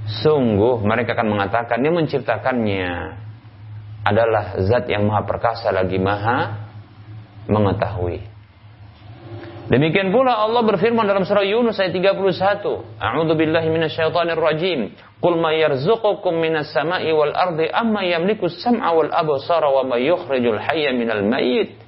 [0.05, 2.93] Sungguh mereka akan mengatakan dia menciptakannya
[4.05, 6.69] adalah zat yang maha perkasa lagi maha
[7.49, 8.21] mengetahui.
[9.65, 13.01] Demikian pula Allah berfirman dalam surah Yunus ayat 31.
[13.01, 14.93] A'udzu billahi minasyaitonir rajim.
[15.23, 20.59] Qul may yarzuqukum minas sama'i wal ardi amma yamliku as-sam'a wal absara wa may yukhrijul
[20.59, 21.79] hayya minal mayyit.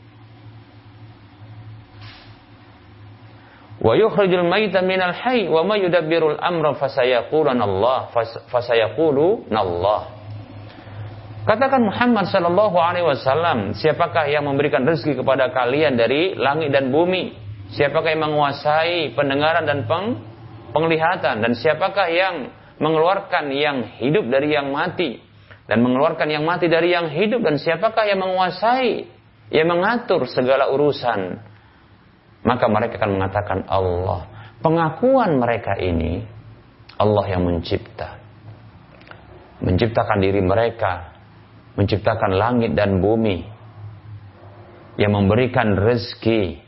[3.78, 7.99] Wa yukhrijul mayyita minal hayy wa may yudabbirul amra fasayaquluna Allah
[8.49, 10.01] fasayaquluna Allah.
[11.47, 17.32] Katakan Muhammad sallallahu alaihi wasallam, siapakah yang memberikan rezeki kepada kalian dari langit dan bumi?
[17.71, 20.19] Siapakah yang menguasai pendengaran dan peng,
[20.75, 25.21] penglihatan dan siapakah yang mengeluarkan yang hidup dari yang mati
[25.65, 29.09] dan mengeluarkan yang mati dari yang hidup dan siapakah yang menguasai
[29.51, 31.41] yang mengatur segala urusan
[32.45, 34.30] maka mereka akan mengatakan Allah
[34.61, 36.38] pengakuan mereka ini
[36.97, 38.17] Allah yang mencipta.
[39.57, 41.17] Menciptakan diri mereka
[41.78, 43.45] menciptakan langit dan bumi
[44.97, 46.65] yang memberikan rezeki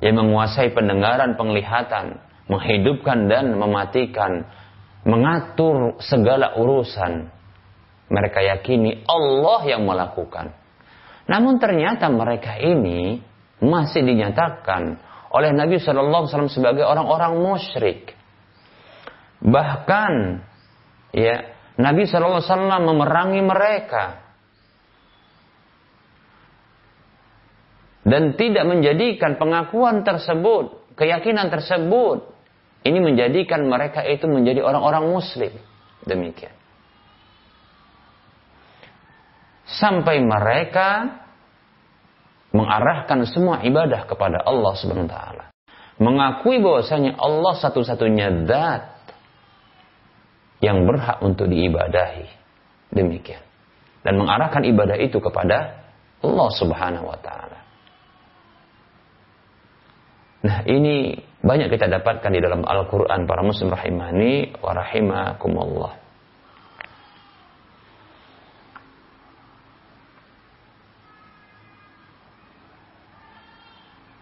[0.00, 2.16] yang menguasai pendengaran, penglihatan,
[2.48, 4.48] menghidupkan dan mematikan,
[5.06, 7.30] mengatur segala urusan.
[8.08, 10.56] Mereka yakini Allah yang melakukan.
[11.28, 13.20] Namun ternyata mereka ini
[13.60, 14.96] masih dinyatakan
[15.28, 18.16] oleh Nabi Shallallahu Alaihi sebagai orang-orang musyrik.
[19.44, 20.12] Bahkan
[21.12, 24.04] ya Nabi Shallallahu Alaihi memerangi mereka
[28.08, 32.37] dan tidak menjadikan pengakuan tersebut, keyakinan tersebut
[32.86, 35.52] ini menjadikan mereka itu menjadi orang-orang muslim.
[36.06, 36.54] Demikian.
[39.68, 41.20] Sampai mereka
[42.54, 45.52] mengarahkan semua ibadah kepada Allah Subhanahu wa.
[45.98, 48.96] Mengakui bahwasanya Allah satu-satunya zat
[50.64, 52.26] yang berhak untuk diibadahi.
[52.94, 53.42] Demikian.
[54.00, 55.84] Dan mengarahkan ibadah itu kepada
[56.24, 57.67] Allah Subhanahu wa taala.
[60.38, 65.92] Nah, ini banyak kita dapatkan di dalam Al-Qur'an para muslim rahimani wa rahimakumullah.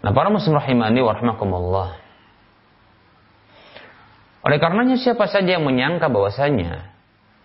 [0.07, 1.89] Nah, para muslim rahimani wa rahimakumullah.
[4.47, 6.95] Oleh karenanya siapa saja yang menyangka bahwasanya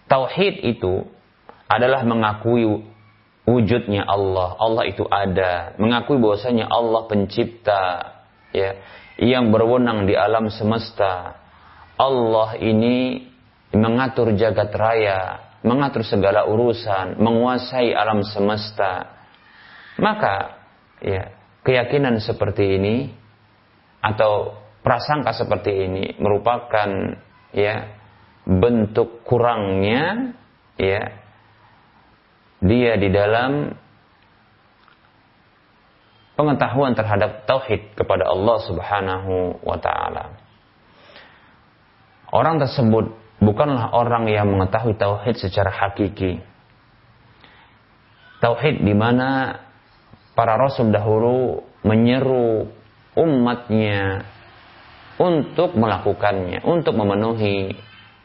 [0.05, 1.09] tauhid itu
[1.65, 2.85] adalah mengakui
[3.49, 8.20] wujudnya Allah, Allah itu ada, mengakui bahwasanya Allah pencipta,
[8.55, 8.77] ya,
[9.19, 11.39] yang berwenang di alam semesta.
[11.99, 13.27] Allah ini
[13.75, 15.19] mengatur jagat raya,
[15.61, 19.21] mengatur segala urusan, menguasai alam semesta.
[19.99, 20.57] Maka,
[21.03, 22.95] ya, keyakinan seperti ini
[24.01, 26.89] atau prasangka seperti ini merupakan
[27.53, 28.01] ya
[28.49, 30.33] bentuk kurangnya
[30.81, 31.01] ya
[32.61, 33.77] dia di dalam
[36.41, 40.41] pengetahuan terhadap tauhid kepada Allah Subhanahu wa taala.
[42.33, 46.41] Orang tersebut bukanlah orang yang mengetahui tauhid secara hakiki.
[48.41, 49.61] Tauhid di mana
[50.33, 52.65] para rasul dahulu menyeru
[53.13, 54.25] umatnya
[55.21, 57.77] untuk melakukannya, untuk memenuhi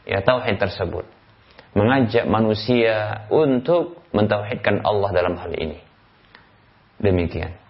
[0.09, 1.05] ya tauhid tersebut
[1.77, 5.77] mengajak manusia untuk mentauhidkan Allah dalam hal ini.
[6.97, 7.66] Demikian.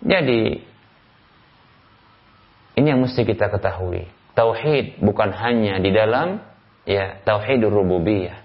[0.00, 0.42] Jadi
[2.80, 4.08] ini yang mesti kita ketahui.
[4.32, 6.40] Tauhid bukan hanya di dalam
[6.88, 8.40] ya tauhidur rububiyah.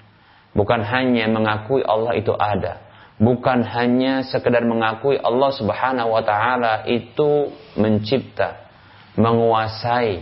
[0.55, 2.83] Bukan hanya mengakui Allah itu ada.
[3.15, 8.67] Bukan hanya sekedar mengakui Allah Subhanahu wa taala itu mencipta,
[9.15, 10.19] menguasai,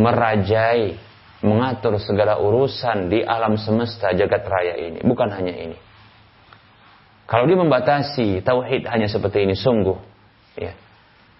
[0.00, 0.96] merajai,
[1.44, 5.04] mengatur segala urusan di alam semesta jagat raya ini.
[5.04, 5.76] Bukan hanya ini.
[7.28, 10.09] Kalau dia membatasi tauhid hanya seperti ini sungguh,
[10.56, 10.72] ya,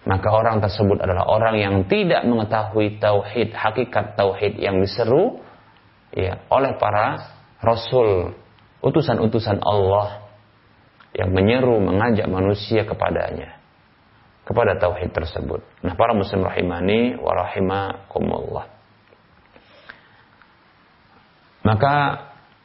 [0.01, 5.41] maka orang tersebut adalah orang yang tidak mengetahui tauhid, hakikat tauhid yang diseru
[6.09, 8.33] ya, oleh para rasul,
[8.81, 10.25] utusan-utusan Allah
[11.13, 13.61] yang menyeru, mengajak manusia kepadanya,
[14.47, 15.61] kepada tauhid tersebut.
[15.85, 18.65] Nah, para muslim rahimani wa rahimakumullah.
[21.61, 21.95] Maka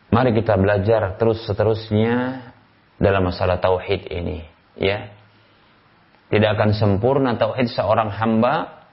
[0.08, 2.48] mari kita belajar terus seterusnya
[2.96, 4.48] dalam masalah tauhid ini,
[4.80, 5.12] ya.
[6.26, 8.86] Tidak akan sempurna tauhid seorang hamba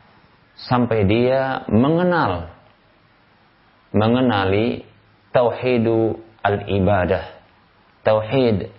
[0.53, 2.53] sampai dia mengenal
[3.93, 4.85] mengenali
[5.29, 7.41] tauhidu al-ibadah,
[8.01, 8.69] tauhid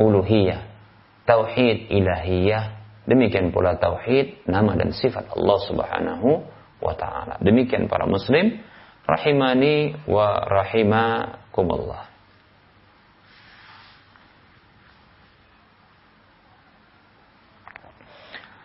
[0.00, 0.64] uluhiyah,
[1.28, 6.28] tauhid ilahiyah, demikian pula tauhid nama dan sifat Allah Subhanahu
[6.80, 7.40] wa taala.
[7.44, 8.60] Demikian para muslim
[9.04, 12.13] rahimani wa rahimakumullah.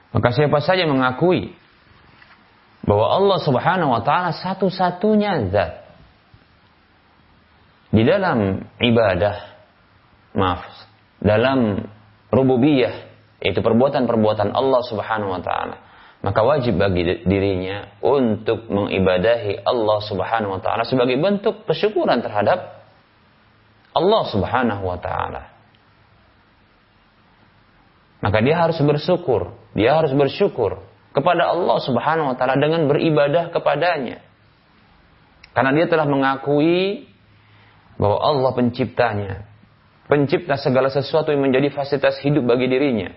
[0.09, 1.53] Maka siapa saja mengakui
[2.85, 5.73] bahwa Allah Subhanahu wa taala satu-satunya zat
[7.89, 9.37] di dalam ibadah,
[10.33, 10.65] maaf,
[11.21, 11.85] dalam
[12.29, 13.09] rububiyah
[13.41, 15.89] yaitu perbuatan-perbuatan Allah Subhanahu wa taala
[16.19, 22.83] maka wajib bagi dirinya untuk mengibadahi Allah Subhanahu wa taala sebagai bentuk kesyukuran terhadap
[23.95, 25.47] Allah Subhanahu wa taala.
[28.19, 30.83] Maka dia harus bersyukur, dia harus bersyukur
[31.15, 34.19] kepada Allah Subhanahu wa taala dengan beribadah kepadanya.
[35.55, 37.07] Karena dia telah mengakui
[37.95, 39.47] bahwa Allah penciptanya,
[40.07, 43.11] pencipta segala sesuatu yang menjadi fasilitas hidup bagi dirinya.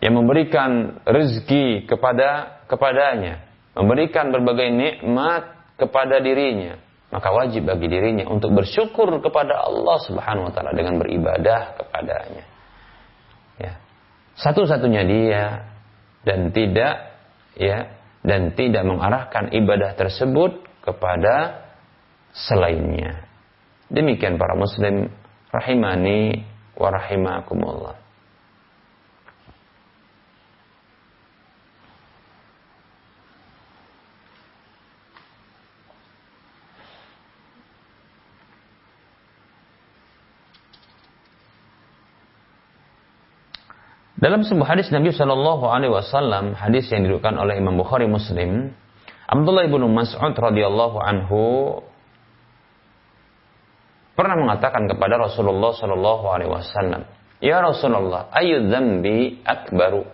[0.00, 0.70] Yang memberikan
[1.04, 3.46] rezeki kepada kepadanya,
[3.76, 6.80] memberikan berbagai nikmat kepada dirinya,
[7.12, 12.49] maka wajib bagi dirinya untuk bersyukur kepada Allah Subhanahu wa taala dengan beribadah kepadanya.
[14.40, 14.48] Ya.
[14.48, 15.44] Satu-satunya dia
[16.24, 17.12] dan tidak
[17.60, 17.92] ya
[18.24, 21.68] dan tidak mengarahkan ibadah tersebut kepada
[22.32, 23.28] selainnya.
[23.92, 25.12] Demikian para muslim
[25.52, 27.99] rahimani wa rahimakumullah.
[44.20, 48.76] Dalam sebuah hadis Nabi Shallallahu Alaihi Wasallam, hadis yang diriwayatkan oleh Imam Bukhari Muslim,
[49.24, 51.40] Abdullah ibnu Mas'ud radhiyallahu anhu
[54.12, 57.08] pernah mengatakan kepada Rasulullah Shallallahu Alaihi Wasallam,
[57.40, 60.04] Ya Rasulullah, ayu dzambi akbaru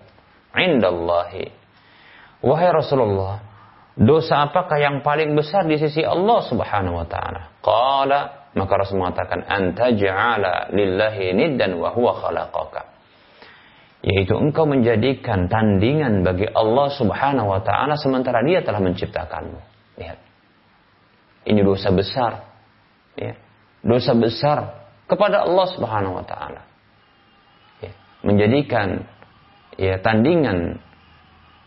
[0.55, 1.51] indallahi.
[2.47, 3.43] Wahai Rasulullah,
[3.99, 7.59] dosa apakah yang paling besar di sisi Allah Subhanahu wa taala?
[7.59, 12.96] Qala Maka Rasul mengatakan anta ja'ala lillahi niddan wa huwa khalaqaka.
[14.07, 19.59] Yaitu engkau menjadikan tandingan bagi Allah Subhanahu wa taala sementara Dia telah menciptakanmu.
[19.99, 20.19] Lihat.
[21.51, 22.47] Ini dosa besar.
[23.19, 23.35] Ya.
[23.83, 26.63] Dosa besar kepada Allah Subhanahu wa taala.
[27.83, 27.91] Ya.
[28.23, 29.11] Menjadikan
[29.75, 30.79] ya tandingan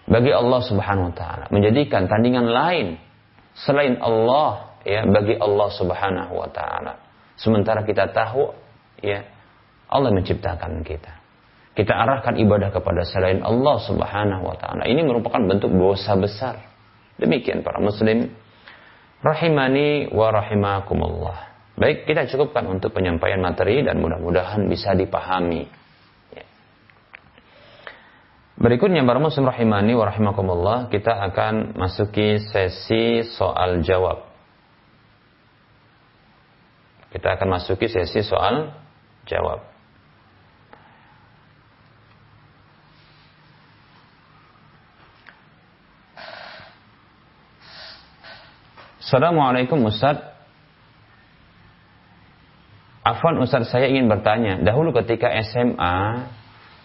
[0.07, 2.97] bagi Allah Subhanahu wa taala, menjadikan tandingan lain
[3.53, 7.03] selain Allah ya bagi Allah Subhanahu wa taala.
[7.35, 8.55] Sementara kita tahu
[9.03, 9.27] ya
[9.91, 11.18] Allah menciptakan kita.
[11.79, 14.83] Kita arahkan ibadah kepada selain Allah Subhanahu wa taala.
[14.83, 16.59] Ini merupakan bentuk dosa besar.
[17.15, 18.35] Demikian para muslim
[19.23, 21.55] rahimani wa rahimakumullah.
[21.79, 25.71] Baik, kita cukupkan untuk penyampaian materi dan mudah-mudahan bisa dipahami.
[26.35, 26.43] Ya.
[28.59, 34.27] Berikutnya para muslim rahimani wa rahimakumullah, kita akan masuki sesi soal jawab.
[37.15, 38.75] Kita akan masuki sesi soal
[39.23, 39.68] jawab.
[49.09, 50.21] Assalamualaikum Ustaz.
[53.01, 54.61] Afwan Ustaz saya ingin bertanya.
[54.61, 56.29] Dahulu ketika SMA,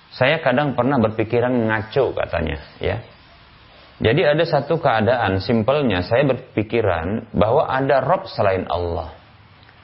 [0.08, 2.64] saya kadang pernah berpikiran ngaco katanya.
[2.80, 3.04] ya.
[4.00, 9.12] Jadi ada satu keadaan, simpelnya saya berpikiran bahwa ada Rob selain Allah.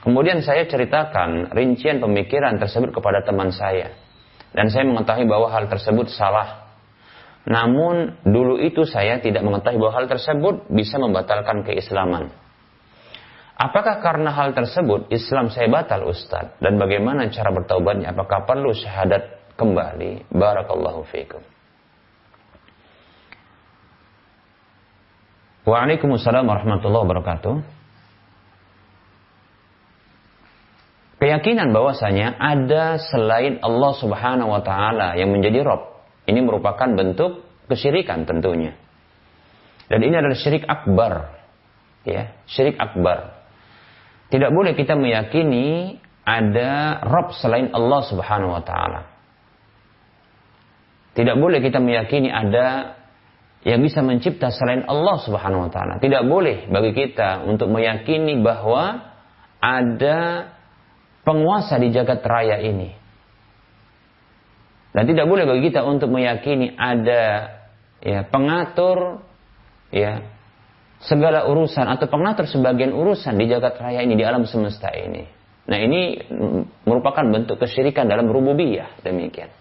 [0.01, 3.93] Kemudian saya ceritakan rincian pemikiran tersebut kepada teman saya.
[4.57, 6.59] Dan saya mengetahui bahwa hal tersebut salah.
[7.49, 12.28] Namun dulu itu saya tidak mengetahui bahwa hal tersebut bisa membatalkan keislaman.
[13.61, 16.57] Apakah karena hal tersebut Islam saya batal Ustaz?
[16.64, 18.16] Dan bagaimana cara bertaubatnya?
[18.16, 20.32] Apakah perlu syahadat kembali?
[20.32, 21.45] Barakallahu fiikum.
[25.68, 27.55] Waalaikumsalam warahmatullahi wabarakatuh.
[31.20, 35.89] Keyakinan bahwasanya ada selain Allah Subhanahu wa taala yang menjadi Rob
[36.31, 38.78] ini merupakan bentuk kesyirikan tentunya.
[39.91, 41.35] Dan ini adalah syirik akbar.
[42.07, 43.43] Ya, syirik akbar.
[44.31, 49.11] Tidak boleh kita meyakini ada Rob selain Allah Subhanahu wa taala.
[51.18, 52.95] Tidak boleh kita meyakini ada
[53.66, 55.99] yang bisa mencipta selain Allah Subhanahu wa taala.
[55.99, 59.11] Tidak boleh bagi kita untuk meyakini bahwa
[59.59, 60.49] ada
[61.26, 62.99] penguasa di jagat raya ini.
[64.91, 67.57] Dan tidak boleh bagi kita untuk meyakini ada
[68.03, 69.22] ya pengatur
[69.95, 70.24] ya
[71.01, 75.24] segala urusan atau pengatur sebagian urusan di jagat raya ini di alam semesta ini.
[75.70, 76.18] Nah, ini
[76.82, 79.55] merupakan bentuk kesyirikan dalam rububiyah demikian.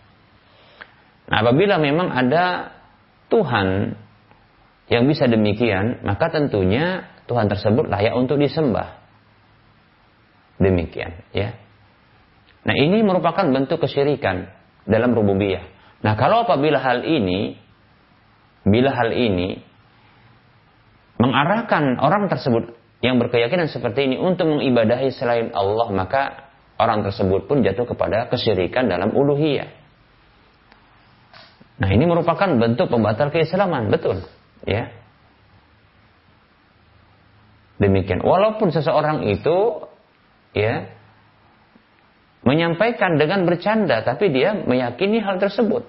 [1.29, 2.73] Nah, apabila memang ada
[3.29, 3.93] Tuhan
[4.89, 8.97] yang bisa demikian, maka tentunya Tuhan tersebut layak untuk disembah.
[10.57, 11.53] Demikian, ya.
[12.65, 15.63] Nah, ini merupakan bentuk kesyirikan dalam rububiyah.
[15.99, 17.59] Nah, kalau apabila hal ini
[18.63, 19.59] bila hal ini
[21.19, 27.63] mengarahkan orang tersebut yang berkeyakinan seperti ini untuk mengibadahi selain Allah, maka orang tersebut pun
[27.63, 29.67] jatuh kepada kesyirikan dalam uluhiyah.
[31.79, 34.23] Nah, ini merupakan bentuk pembatal keislaman, betul,
[34.67, 34.91] ya.
[37.79, 38.19] Demikian.
[38.19, 39.87] Walaupun seseorang itu
[40.51, 40.91] ya
[42.43, 45.85] menyampaikan dengan bercanda, tapi dia meyakini hal tersebut.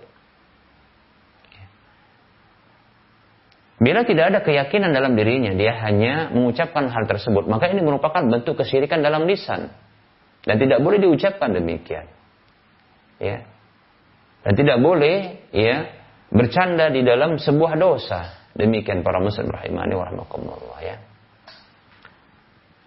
[3.80, 8.60] Bila tidak ada keyakinan dalam dirinya, dia hanya mengucapkan hal tersebut, maka ini merupakan bentuk
[8.60, 9.72] kesyirikan dalam lisan.
[10.44, 12.08] Dan tidak boleh diucapkan demikian.
[13.20, 13.44] Ya.
[14.40, 15.84] Dan tidak boleh ya
[16.32, 18.48] bercanda di dalam sebuah dosa.
[18.56, 20.08] Demikian para muslim rahimani wa
[20.80, 21.09] ya.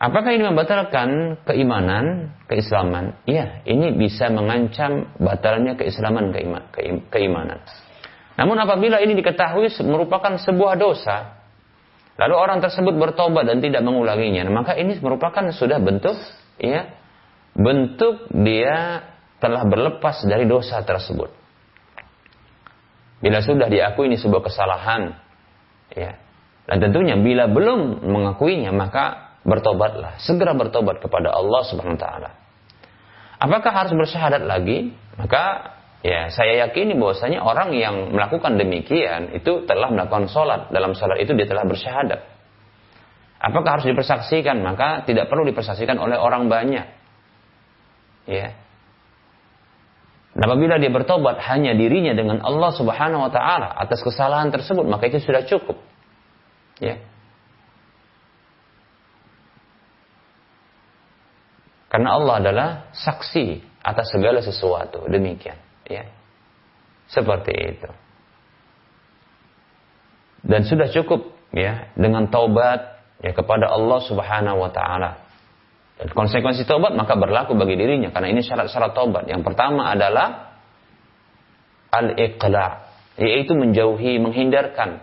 [0.04, 3.24] Apakah ini membatalkan keimanan, keislaman?
[3.24, 6.68] Iya, ini bisa mengancam batalnya keislaman, keima,
[7.08, 7.64] keimanan.
[8.36, 11.40] Namun apabila ini diketahui merupakan sebuah dosa,
[12.20, 16.20] lalu orang tersebut bertobat dan tidak mengulanginya, maka ini merupakan sudah bentuk,
[16.60, 17.00] ya,
[17.56, 19.08] bentuk dia
[19.40, 21.32] telah berlepas dari dosa tersebut.
[23.24, 25.16] Bila sudah diakui ini sebuah kesalahan,
[25.96, 26.20] ya,
[26.68, 32.30] dan tentunya bila belum mengakuinya, maka bertobatlah, segera bertobat kepada Allah Subhanahu wa taala.
[33.44, 34.96] Apakah harus bersyahadat lagi?
[35.20, 40.72] Maka ya saya yakini bahwasanya orang yang melakukan demikian itu telah melakukan sholat.
[40.72, 42.24] Dalam sholat itu dia telah bersyahadat.
[43.44, 44.64] Apakah harus dipersaksikan?
[44.64, 46.88] Maka tidak perlu dipersaksikan oleh orang banyak.
[48.24, 48.56] Ya.
[50.34, 55.12] Nah, apabila dia bertobat hanya dirinya dengan Allah Subhanahu wa taala atas kesalahan tersebut, maka
[55.12, 55.78] itu sudah cukup.
[56.80, 57.04] Ya.
[61.94, 65.06] Karena Allah adalah saksi atas segala sesuatu.
[65.06, 66.10] Demikian, ya.
[67.06, 67.90] Seperti itu.
[70.42, 75.22] Dan sudah cukup ya dengan taubat ya kepada Allah Subhanahu wa taala.
[76.02, 79.30] Dan konsekuensi taubat maka berlaku bagi dirinya karena ini syarat-syarat taubat.
[79.30, 80.58] Yang pertama adalah
[81.94, 82.90] al-iqla,
[83.22, 84.98] yaitu menjauhi, menghindarkan,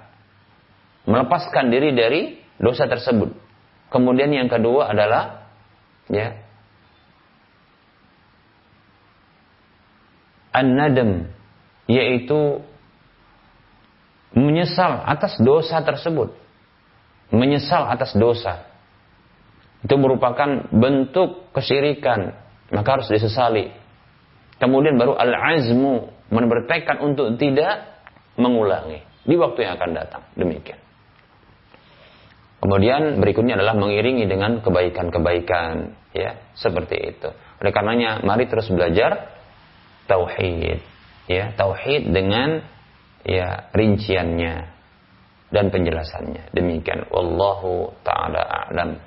[1.06, 3.30] melepaskan diri dari dosa tersebut.
[3.94, 5.46] Kemudian yang kedua adalah
[6.10, 6.49] ya
[10.50, 11.30] an-nadam
[11.90, 12.62] yaitu
[14.34, 16.34] menyesal atas dosa tersebut.
[17.30, 18.66] Menyesal atas dosa.
[19.80, 22.36] Itu merupakan bentuk kesyirikan,
[22.74, 23.70] maka harus disesali.
[24.60, 28.04] Kemudian baru al-azmu bertekad untuk tidak
[28.36, 30.22] mengulangi di waktu yang akan datang.
[30.36, 30.78] Demikian.
[32.60, 37.28] Kemudian berikutnya adalah mengiringi dengan kebaikan-kebaikan, ya, seperti itu.
[37.32, 39.39] Oleh karenanya, mari terus belajar
[40.10, 40.82] tauhid,
[41.30, 42.66] ya, tauhid dengan
[43.22, 44.66] ya rinciannya
[45.54, 46.50] dan penjelasannya.
[46.50, 48.98] Demikian wallahu taala a'lam.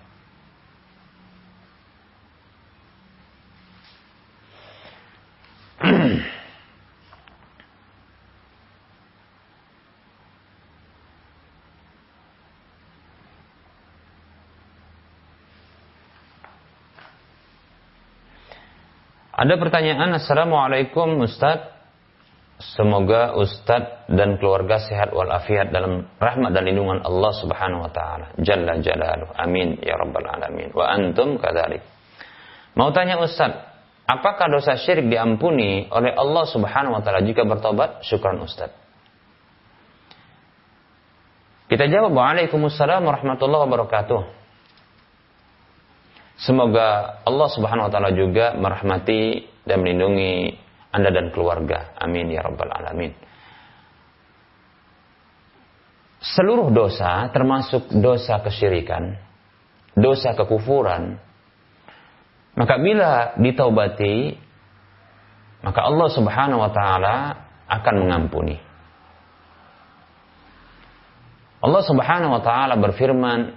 [19.43, 21.67] Ada pertanyaan, Assalamualaikum Ustaz.
[22.63, 28.31] Semoga Ustaz dan keluarga sehat walafiat dalam rahmat dan lindungan Allah Subhanahu wa taala.
[28.39, 29.35] Jalla jalaluh.
[29.35, 30.71] Amin ya rabbal alamin.
[30.71, 31.83] Wa antum kadzalik.
[32.79, 33.51] Mau tanya Ustaz,
[34.07, 37.99] apakah dosa syirik diampuni oleh Allah Subhanahu wa taala jika bertobat?
[38.07, 38.71] Syukran Ustaz.
[41.67, 44.42] Kita jawab Waalaikumsalam warahmatullahi wabarakatuh.
[46.37, 50.57] Semoga Allah Subhanahu wa taala juga merahmati dan melindungi
[50.89, 51.93] Anda dan keluarga.
[51.97, 53.13] Amin ya rabbal alamin.
[56.23, 59.19] Seluruh dosa termasuk dosa kesyirikan,
[59.93, 61.19] dosa kekufuran,
[62.53, 64.37] maka bila ditaubati,
[65.65, 67.15] maka Allah Subhanahu wa taala
[67.67, 68.57] akan mengampuni.
[71.63, 73.55] Allah Subhanahu wa taala berfirman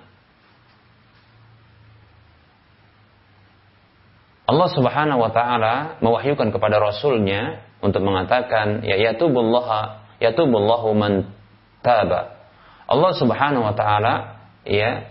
[4.47, 11.35] Allah Subhanahu wa taala mewahyukan kepada rasulnya untuk mengatakan ya yatubullah yatubullahu man
[11.83, 12.39] taba.
[12.87, 15.11] Allah Subhanahu wa taala ya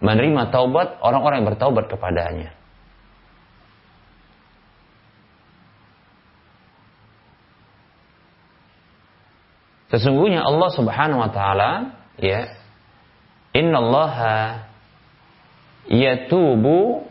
[0.00, 2.56] menerima taubat orang-orang yang bertaubat kepadanya.
[9.92, 12.56] Sesungguhnya Allah Subhanahu wa taala ya
[13.52, 14.64] innallaha
[15.90, 17.09] yatubu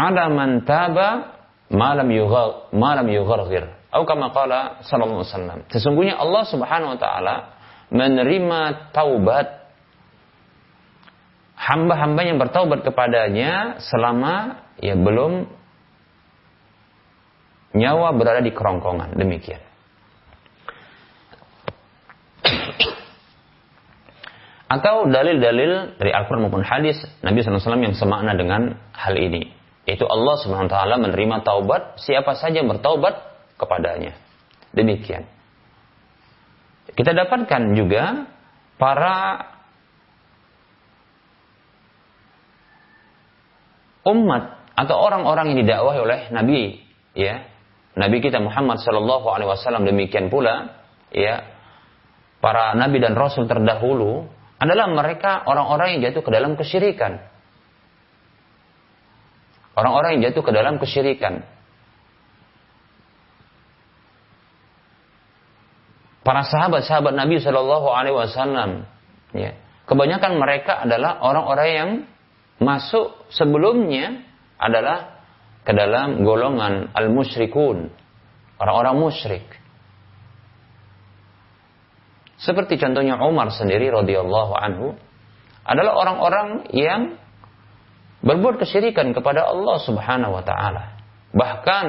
[0.00, 1.36] ada man taba
[1.68, 7.60] malam yughar malam yugharghir atau kama qala sallallahu alaihi wasallam sesungguhnya Allah Subhanahu wa taala
[7.90, 9.58] menerima taubat.
[11.60, 15.44] Hamba-hamba yang bertaubat kepadanya selama ya belum
[17.76, 19.12] nyawa berada di kerongkongan.
[19.12, 19.60] Demikian.
[24.70, 26.96] Atau dalil-dalil dari Al-Quran maupun hadis
[27.26, 29.50] Nabi SAW yang semakna dengan hal ini
[29.88, 33.16] itu Allah Subhanahu wa taala menerima taubat siapa saja yang bertaubat
[33.56, 34.16] kepadanya.
[34.76, 35.24] Demikian.
[36.90, 38.28] Kita dapatkan juga
[38.76, 39.46] para
[44.08, 46.80] umat atau orang-orang yang didakwahi oleh Nabi
[47.12, 47.44] ya
[48.00, 50.80] Nabi kita Muhammad Shallallahu Alaihi Wasallam demikian pula
[51.12, 51.44] ya
[52.40, 54.24] para Nabi dan Rasul terdahulu
[54.56, 57.20] adalah mereka orang-orang yang jatuh ke dalam kesyirikan
[59.74, 61.46] Orang-orang yang jatuh ke dalam kesyirikan.
[66.20, 68.84] Para sahabat-sahabat Nabi Shallallahu Alaihi Wasallam,
[69.32, 69.56] ya,
[69.88, 71.90] kebanyakan mereka adalah orang-orang yang
[72.60, 74.20] masuk sebelumnya
[74.60, 75.24] adalah
[75.64, 77.88] ke dalam golongan al-musyrikun,
[78.60, 79.46] orang-orang musyrik.
[82.40, 84.96] Seperti contohnya Umar sendiri radhiyallahu anhu
[85.64, 87.20] adalah orang-orang yang
[88.20, 91.00] berbuat kesyirikan kepada Allah Subhanahu wa taala.
[91.32, 91.86] Bahkan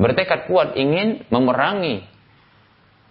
[0.00, 2.06] bertekad kuat ingin memerangi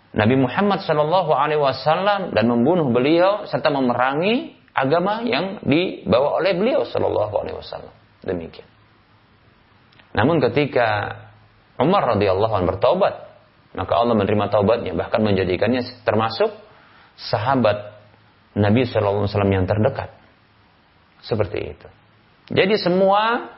[0.10, 6.82] Nabi Muhammad Shallallahu alaihi wasallam dan membunuh beliau serta memerangi agama yang dibawa oleh beliau
[6.84, 7.94] Shallallahu alaihi wasallam.
[8.26, 8.66] Demikian.
[10.18, 11.16] Namun ketika
[11.80, 13.30] Umar radhiyallahu anhu bertaubat,
[13.78, 16.52] maka Allah menerima taubatnya bahkan menjadikannya termasuk
[17.16, 18.02] sahabat
[18.58, 20.19] Nabi SAW yang terdekat.
[21.24, 21.88] Seperti itu.
[22.50, 23.54] Jadi semua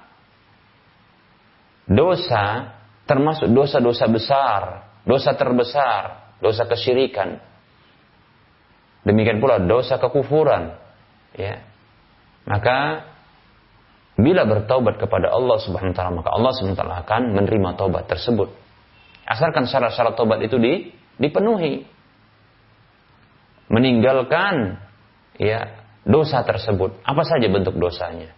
[1.88, 2.76] dosa
[3.08, 4.62] termasuk dosa-dosa besar,
[5.04, 6.04] dosa terbesar,
[6.44, 7.40] dosa kesyirikan.
[9.02, 10.78] Demikian pula dosa kekufuran.
[11.34, 11.66] Ya.
[12.46, 13.10] Maka
[14.20, 18.06] bila bertaubat kepada Allah Subhanahu wa taala, maka Allah Subhanahu wa taala akan menerima taubat
[18.06, 18.54] tersebut.
[19.26, 21.88] Asalkan syarat-syarat taubat itu di, dipenuhi.
[23.72, 24.78] Meninggalkan
[25.40, 27.02] ya dosa tersebut.
[27.06, 28.34] Apa saja bentuk dosanya?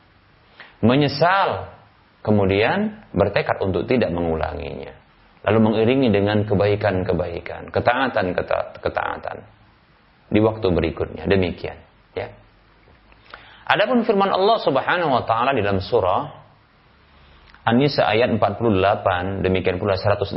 [0.84, 1.72] Menyesal,
[2.20, 4.92] kemudian bertekad untuk tidak mengulanginya.
[5.44, 9.38] Lalu mengiringi dengan kebaikan-kebaikan, ketaatan-ketaatan
[10.32, 11.28] di waktu berikutnya.
[11.28, 11.76] Demikian,
[12.16, 12.32] ya.
[13.64, 16.43] Adapun firman Allah Subhanahu wa taala di dalam surah
[17.64, 20.36] An-Nisa ayat 48 demikian pula 116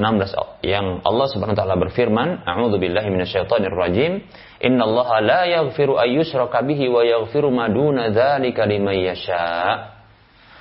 [0.62, 4.22] yang Allah Subhanahu wa taala berfirman, A'udzu billahi minasyaitonir rajim,
[4.62, 9.90] "Innallaha la yaghfiru ay yushraka bihi wa yaghfiru ma duna dzalika liman yasha."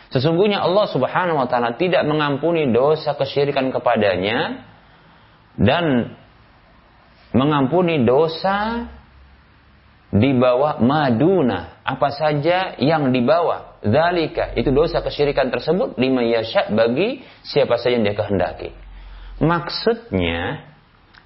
[0.10, 4.66] Sesungguhnya Allah Subhanahu wa taala tidak mengampuni dosa kesyirikan kepadanya
[5.62, 6.18] dan
[7.30, 8.90] mengampuni dosa
[10.16, 16.72] di bawah maduna apa saja yang di bawah Zalika itu dosa kesyirikan tersebut lima yasha
[16.72, 18.74] bagi siapa saja yang dia kehendaki.
[19.44, 20.66] Maksudnya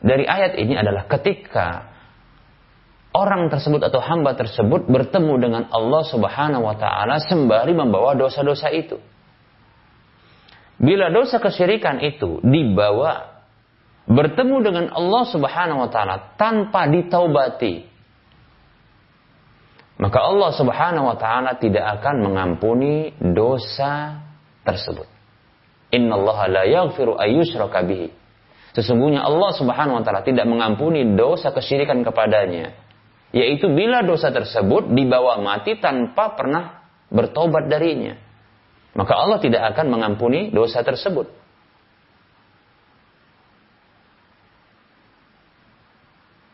[0.01, 1.87] dari ayat ini adalah ketika
[3.13, 8.97] orang tersebut atau hamba tersebut bertemu dengan Allah Subhanahu wa taala sembari membawa dosa-dosa itu.
[10.79, 13.43] Bila dosa kesyirikan itu dibawa
[14.09, 17.85] bertemu dengan Allah Subhanahu wa taala tanpa ditaubati,
[19.99, 24.23] maka Allah Subhanahu wa taala tidak akan mengampuni dosa
[24.63, 25.03] tersebut.
[25.91, 28.07] Innallaha la yaghfiru ayyushraka bihi.
[28.71, 32.79] Sesungguhnya Allah Subhanahu wa taala tidak mengampuni dosa kesyirikan kepadanya,
[33.35, 38.15] yaitu bila dosa tersebut dibawa mati tanpa pernah bertobat darinya.
[38.95, 41.27] Maka Allah tidak akan mengampuni dosa tersebut.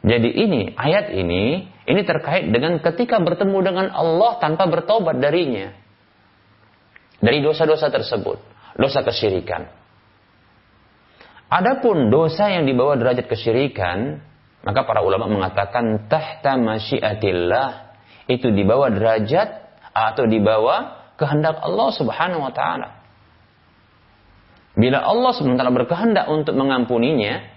[0.05, 5.69] Jadi ini ayat ini ini terkait dengan ketika bertemu dengan Allah tanpa bertobat darinya.
[7.21, 8.41] Dari dosa-dosa tersebut.
[8.75, 9.69] Dosa kesyirikan.
[11.45, 14.17] Adapun dosa yang dibawa derajat kesyirikan,
[14.65, 19.61] maka para ulama mengatakan tahta masyiatillah itu dibawa derajat
[19.93, 23.05] atau dibawa kehendak Allah Subhanahu wa taala.
[24.75, 27.47] Bila Allah SWT berkehendak untuk mengampuninya,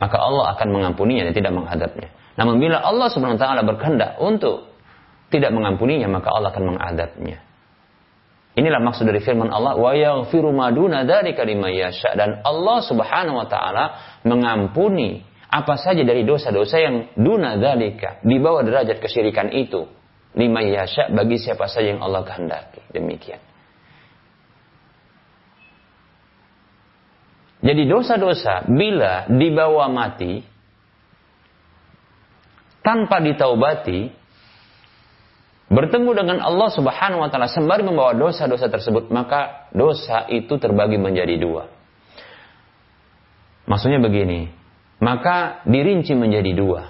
[0.00, 2.08] maka Allah akan mengampuninya dan tidak menghadapnya.
[2.32, 4.72] Namun bila Allah Subhanahu wa taala berkehendak untuk
[5.28, 7.40] tidak mengampuninya, maka Allah akan mengadabnya.
[8.52, 13.48] Inilah maksud dari firman Allah, "Wa yaghfiru ma duna dzalika yasha." Dan Allah Subhanahu wa
[13.48, 13.84] taala
[14.28, 19.88] mengampuni apa saja dari dosa-dosa yang duna dzalika, di bawah derajat kesyirikan itu,
[20.36, 22.80] lima yasha bagi siapa saja yang Allah kehendaki.
[22.92, 23.40] Demikian.
[27.62, 30.51] Jadi dosa-dosa bila dibawa mati
[32.82, 34.10] tanpa ditaubati,
[35.72, 41.38] bertemu dengan Allah Subhanahu wa taala sembari membawa dosa-dosa tersebut, maka dosa itu terbagi menjadi
[41.40, 41.70] dua.
[43.64, 44.50] Maksudnya begini,
[44.98, 46.82] maka dirinci menjadi dua.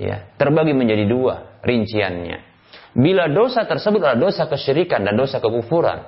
[0.00, 2.50] Ya, terbagi menjadi dua rinciannya.
[2.92, 6.04] Bila dosa tersebut adalah dosa kesyirikan dan dosa kekufuran,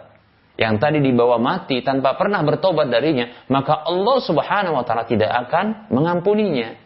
[0.55, 5.91] yang tadi dibawa mati tanpa pernah bertobat darinya, maka Allah Subhanahu wa taala tidak akan
[5.91, 6.79] mengampuninya.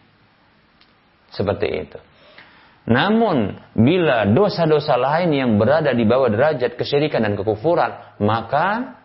[1.29, 1.99] Seperti itu.
[2.89, 8.97] Namun, bila dosa-dosa lain yang berada di bawah derajat kesyirikan dan kekufuran, maka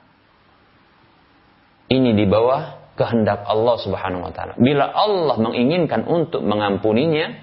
[1.93, 4.57] ini di bawah kehendak Allah Subhanahu wa taala.
[4.57, 7.37] Bila Allah menginginkan untuk mengampuninya,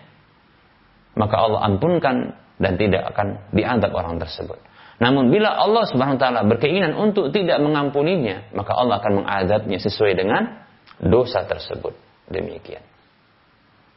[1.14, 4.58] maka Allah ampunkan dan tidak akan dianggap orang tersebut.
[4.98, 10.18] Namun bila Allah Subhanahu wa taala berkeinginan untuk tidak mengampuninya, maka Allah akan mengadabnya sesuai
[10.18, 10.58] dengan
[10.98, 11.94] dosa tersebut.
[12.34, 12.91] Demikian.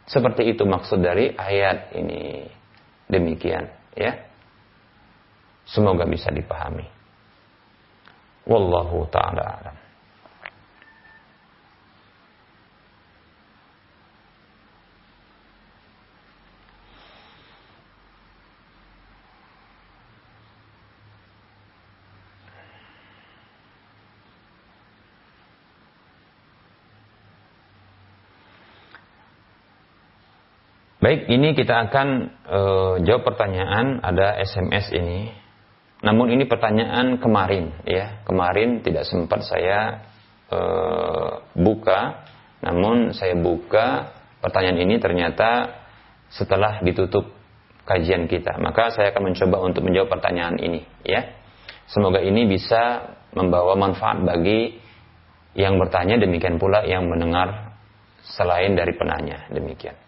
[0.05, 2.45] Seperti itu maksud dari ayat ini.
[3.09, 4.13] Demikian, ya.
[5.65, 6.85] Semoga bisa dipahami.
[8.45, 9.77] Wallahu taala alam.
[31.05, 32.09] Baik, ini kita akan
[32.49, 35.29] uh, jawab pertanyaan ada SMS ini.
[36.01, 38.25] Namun ini pertanyaan kemarin ya.
[38.25, 40.01] Kemarin tidak sempat saya
[40.49, 42.25] uh, buka.
[42.65, 45.77] Namun saya buka pertanyaan ini ternyata
[46.33, 47.37] setelah ditutup
[47.85, 48.57] kajian kita.
[48.57, 51.21] Maka saya akan mencoba untuk menjawab pertanyaan ini, ya.
[51.85, 54.81] Semoga ini bisa membawa manfaat bagi
[55.53, 57.77] yang bertanya demikian pula yang mendengar
[58.25, 60.04] selain dari penanya demikian.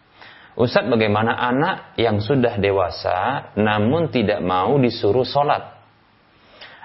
[0.57, 5.77] Ustadz bagaimana anak yang sudah dewasa namun tidak mau disuruh sholat?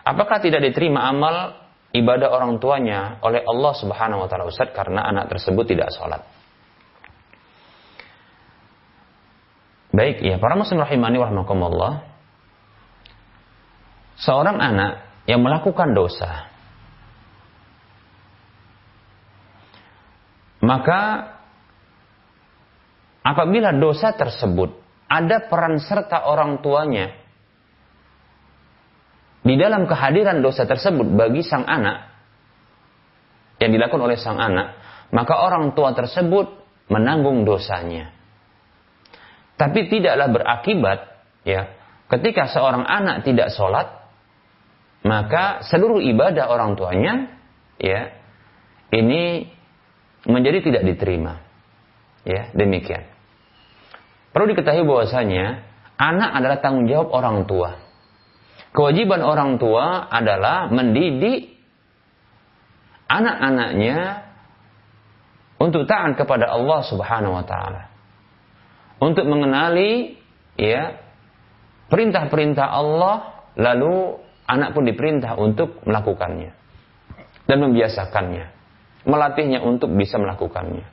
[0.03, 1.55] Apakah tidak diterima amal
[1.95, 6.19] ibadah orang tuanya oleh Allah Subhanahu wa taala Ustadz karena anak tersebut tidak sholat?
[9.95, 12.11] Baik, ya para muslim rahimani warahmatullah.
[14.19, 14.91] Seorang anak
[15.32, 16.51] yang melakukan dosa
[20.61, 21.01] maka
[23.22, 24.74] apabila dosa tersebut
[25.11, 27.22] ada peran serta orang tuanya
[29.41, 32.13] di dalam kehadiran dosa tersebut bagi sang anak
[33.57, 34.78] yang dilakukan oleh sang anak,
[35.13, 36.49] maka orang tua tersebut
[36.89, 38.13] menanggung dosanya.
[39.57, 40.99] Tapi tidaklah berakibat
[41.45, 41.69] ya
[42.09, 44.01] ketika seorang anak tidak sholat
[45.05, 47.30] maka seluruh ibadah orang tuanya
[47.78, 48.13] ya
[48.93, 49.49] ini
[50.26, 51.41] menjadi tidak diterima.
[52.22, 53.11] Ya, demikian.
[54.32, 55.68] Perlu diketahui bahwasanya
[56.00, 57.78] anak adalah tanggung jawab orang tua.
[58.72, 61.60] Kewajiban orang tua adalah mendidik
[63.12, 64.32] anak-anaknya
[65.60, 67.92] untuk taat kepada Allah Subhanahu wa taala
[68.98, 70.16] untuk mengenali
[70.58, 70.98] ya
[71.92, 74.16] perintah-perintah Allah lalu
[74.48, 76.56] anak pun diperintah untuk melakukannya
[77.46, 78.46] dan membiasakannya
[79.04, 80.88] melatihnya untuk bisa melakukannya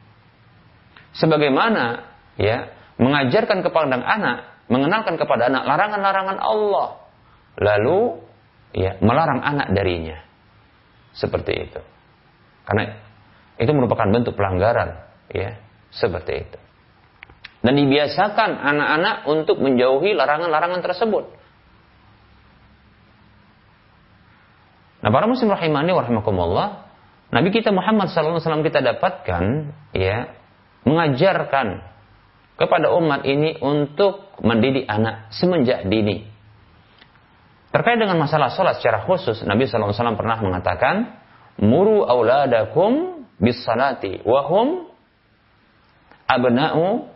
[1.16, 6.88] sebagaimana ya mengajarkan kepada anak mengenalkan kepada anak larangan-larangan Allah.
[7.58, 8.20] Lalu
[8.76, 10.22] ya melarang anak darinya.
[11.16, 11.80] Seperti itu.
[12.68, 12.94] Karena
[13.58, 15.58] itu merupakan bentuk pelanggaran ya
[15.90, 16.58] seperti itu.
[17.58, 21.24] Dan dibiasakan anak-anak untuk menjauhi larangan-larangan tersebut.
[24.98, 26.68] Nah, para muslim rahimani wa rahimakumullah,
[27.34, 30.38] Nabi kita Muhammad wasallam kita dapatkan ya
[30.86, 31.82] mengajarkan
[32.58, 36.26] kepada umat ini untuk mendidik anak semenjak dini.
[37.70, 41.14] Terkait dengan masalah sholat secara khusus, Nabi wasallam pernah mengatakan,
[41.62, 44.88] "Muru auladakum bis salati wa hum
[46.26, 47.06] abna'u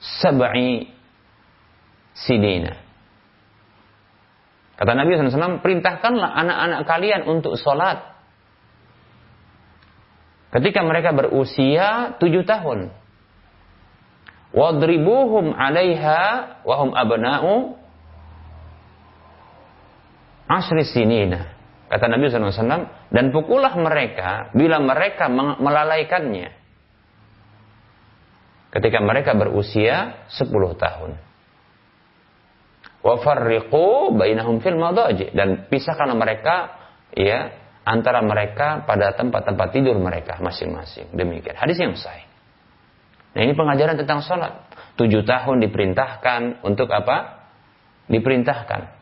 [0.00, 0.90] sab'i
[2.14, 2.80] sinina.
[4.74, 8.02] Kata Nabi SAW, perintahkanlah anak-anak kalian untuk sholat.
[10.50, 12.90] Ketika mereka berusia tujuh tahun.
[14.54, 17.74] Wadribuhum alaiha wahum abna'u
[20.46, 21.50] asri sinina.
[21.90, 25.26] Kata Nabi SAW, dan pukullah mereka bila mereka
[25.58, 26.54] melalaikannya
[28.74, 31.10] ketika mereka berusia 10 tahun.
[33.04, 36.72] Wa farriqu bainahum fil madaji dan pisahkan mereka
[37.14, 37.52] ya
[37.84, 41.12] antara mereka pada tempat-tempat tidur mereka masing-masing.
[41.14, 41.54] Demikian.
[41.54, 42.33] Hadis yang sahih.
[43.34, 44.70] Nah, ini pengajaran tentang sholat.
[44.94, 47.50] Tujuh tahun diperintahkan untuk apa?
[48.06, 48.94] Diperintahkan.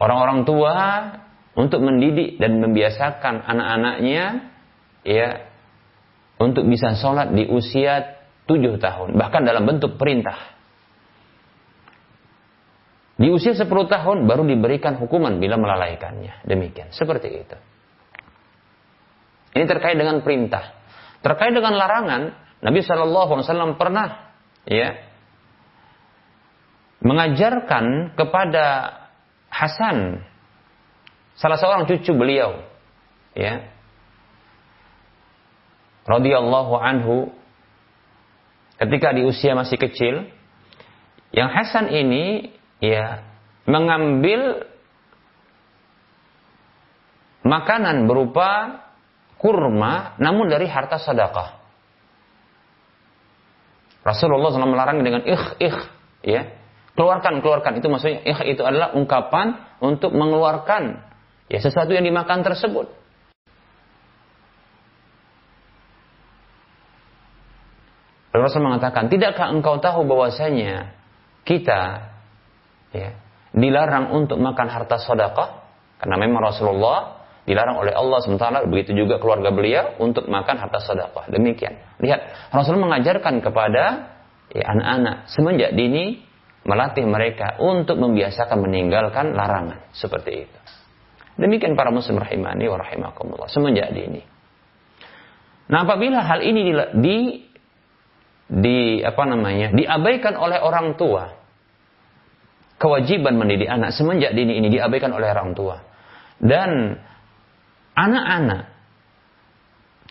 [0.00, 0.74] Orang-orang tua
[1.58, 4.54] untuk mendidik dan membiasakan anak-anaknya
[5.02, 5.28] ya
[6.40, 8.16] untuk bisa sholat di usia
[8.48, 10.56] tujuh tahun, bahkan dalam bentuk perintah.
[13.20, 16.40] Di usia sepuluh tahun baru diberikan hukuman bila melalaikannya.
[16.48, 17.56] Demikian, seperti itu.
[19.52, 20.72] Ini terkait dengan perintah.
[21.20, 24.36] Terkait dengan larangan, Nabi Shallallahu Alaihi Wasallam pernah
[24.68, 25.00] ya
[27.00, 28.96] mengajarkan kepada
[29.50, 30.22] Hasan,
[31.34, 32.62] salah seorang cucu beliau,
[33.34, 33.66] ya,
[36.06, 37.34] radhiyallahu anhu
[38.80, 40.30] ketika di usia masih kecil
[41.34, 43.22] yang Hasan ini ya
[43.68, 44.70] mengambil
[47.44, 48.82] makanan berupa
[49.36, 51.59] kurma namun dari harta sedekah.
[54.00, 55.78] Rasulullah SAW melarang dengan ikh ikh
[56.24, 56.56] ya.
[56.96, 57.80] Keluarkan keluarkan.
[57.80, 61.04] Itu maksudnya ikh itu adalah ungkapan untuk mengeluarkan
[61.52, 63.00] ya sesuatu yang dimakan tersebut.
[68.30, 70.94] Rasul mengatakan, tidakkah engkau tahu bahwasanya
[71.42, 72.14] kita
[72.94, 73.18] ya,
[73.50, 75.66] dilarang untuk makan harta sedekah?
[75.98, 77.19] Karena memang Rasulullah
[77.50, 81.26] dilarang oleh Allah sementara begitu juga keluarga beliau untuk makan harta sedekah.
[81.34, 81.82] Demikian.
[81.98, 84.14] Lihat, Rasul mengajarkan kepada
[84.54, 86.22] ya, anak-anak semenjak dini
[86.62, 90.58] melatih mereka untuk membiasakan meninggalkan larangan seperti itu.
[91.40, 94.22] Demikian para muslim rahimani wa rahimakumullah semenjak dini.
[95.70, 97.18] Nah, apabila hal ini di,
[98.46, 101.40] di apa namanya diabaikan oleh orang tua
[102.80, 105.78] kewajiban mendidik anak semenjak dini ini diabaikan oleh orang tua
[106.40, 106.98] dan
[107.94, 108.62] anak-anak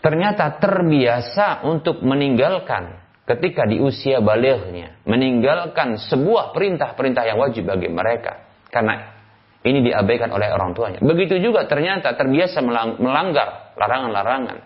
[0.00, 8.48] ternyata terbiasa untuk meninggalkan ketika di usia balighnya meninggalkan sebuah perintah-perintah yang wajib bagi mereka
[8.72, 9.20] karena
[9.60, 11.04] ini diabaikan oleh orang tuanya.
[11.04, 12.64] Begitu juga ternyata terbiasa
[12.96, 14.56] melanggar larangan-larangan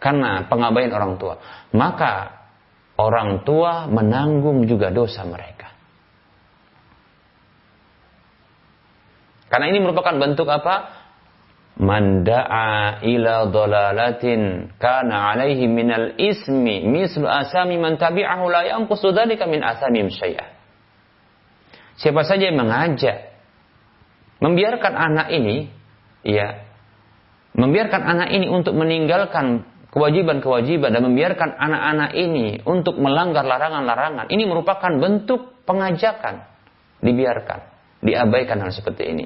[0.00, 1.36] karena pengabaian orang tua.
[1.76, 2.42] Maka
[2.96, 5.68] orang tua menanggung juga dosa mereka.
[9.52, 11.01] Karena ini merupakan bentuk apa?
[11.72, 19.64] Manda'a ila dolalatin kana alaihi minal ismi mislu asami man tabi'ahu la yanqusu dhalika min
[19.64, 20.48] asami syai'ah.
[21.96, 23.32] Siapa saja yang mengajak
[24.44, 25.70] membiarkan anak ini
[26.26, 26.66] ya
[27.56, 34.92] membiarkan anak ini untuk meninggalkan kewajiban-kewajiban dan membiarkan anak-anak ini untuk melanggar larangan-larangan ini merupakan
[34.96, 36.48] bentuk pengajakan
[37.04, 37.60] dibiarkan
[38.00, 39.24] diabaikan hal seperti ini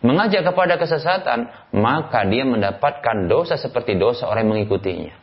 [0.00, 5.14] mengajak kepada kesesatan, maka dia mendapatkan dosa seperti dosa orang yang mengikutinya.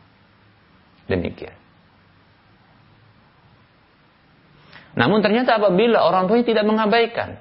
[1.06, 1.56] Demikian.
[4.96, 7.36] Namun ternyata apabila orang tuanya tidak mengabaikan,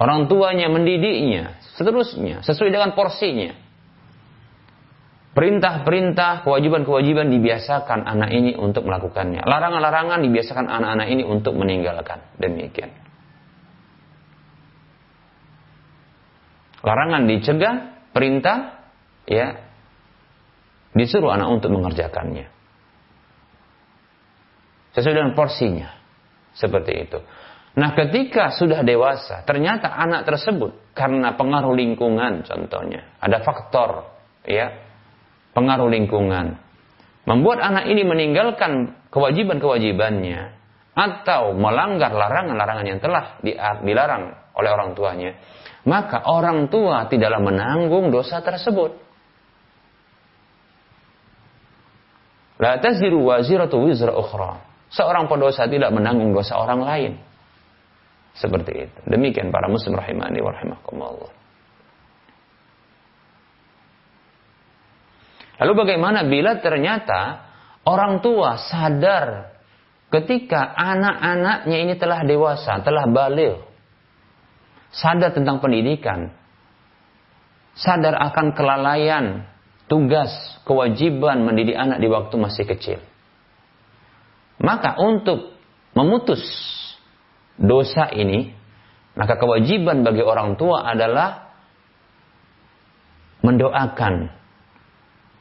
[0.00, 3.52] orang tuanya mendidiknya, seterusnya, sesuai dengan porsinya,
[5.36, 9.44] perintah-perintah, kewajiban-kewajiban dibiasakan anak ini untuk melakukannya.
[9.44, 12.24] Larangan-larangan dibiasakan anak-anak ini untuk meninggalkan.
[12.40, 13.09] Demikian.
[16.80, 17.74] Larangan dicegah,
[18.10, 18.88] perintah
[19.28, 19.60] ya
[20.96, 22.48] disuruh anak untuk mengerjakannya.
[24.96, 25.88] Sesuai dengan porsinya.
[26.50, 27.18] Seperti itu.
[27.78, 34.10] Nah, ketika sudah dewasa, ternyata anak tersebut karena pengaruh lingkungan contohnya, ada faktor
[34.42, 34.74] ya,
[35.54, 36.58] pengaruh lingkungan
[37.30, 40.58] membuat anak ini meninggalkan kewajiban-kewajibannya
[40.98, 43.38] atau melanggar larangan-larangan yang telah
[43.86, 45.38] dilarang oleh orang tuanya
[45.88, 48.92] maka orang tua tidaklah menanggung dosa tersebut.
[52.60, 54.60] La taziru waziratu wizra ukhra.
[54.92, 57.12] Seorang pendosa tidak menanggung dosa orang lain.
[58.36, 58.98] Seperti itu.
[59.08, 61.32] Demikian para muslim rahimani wa rahimakumullah.
[65.60, 67.48] Lalu bagaimana bila ternyata
[67.84, 69.56] orang tua sadar
[70.08, 73.69] ketika anak-anaknya ini telah dewasa, telah balik,
[74.90, 76.34] sadar tentang pendidikan,
[77.78, 79.46] sadar akan kelalaian,
[79.86, 80.30] tugas,
[80.66, 82.98] kewajiban mendidik anak di waktu masih kecil.
[84.60, 85.56] Maka untuk
[85.96, 86.42] memutus
[87.56, 88.52] dosa ini,
[89.16, 91.48] maka kewajiban bagi orang tua adalah
[93.40, 94.36] mendoakan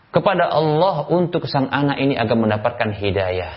[0.09, 3.53] kepada Allah untuk sang anak ini agar mendapatkan hidayah,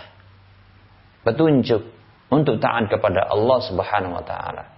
[1.23, 1.81] petunjuk
[2.29, 4.72] untuk taat kepada Allah Subhanahu wa taala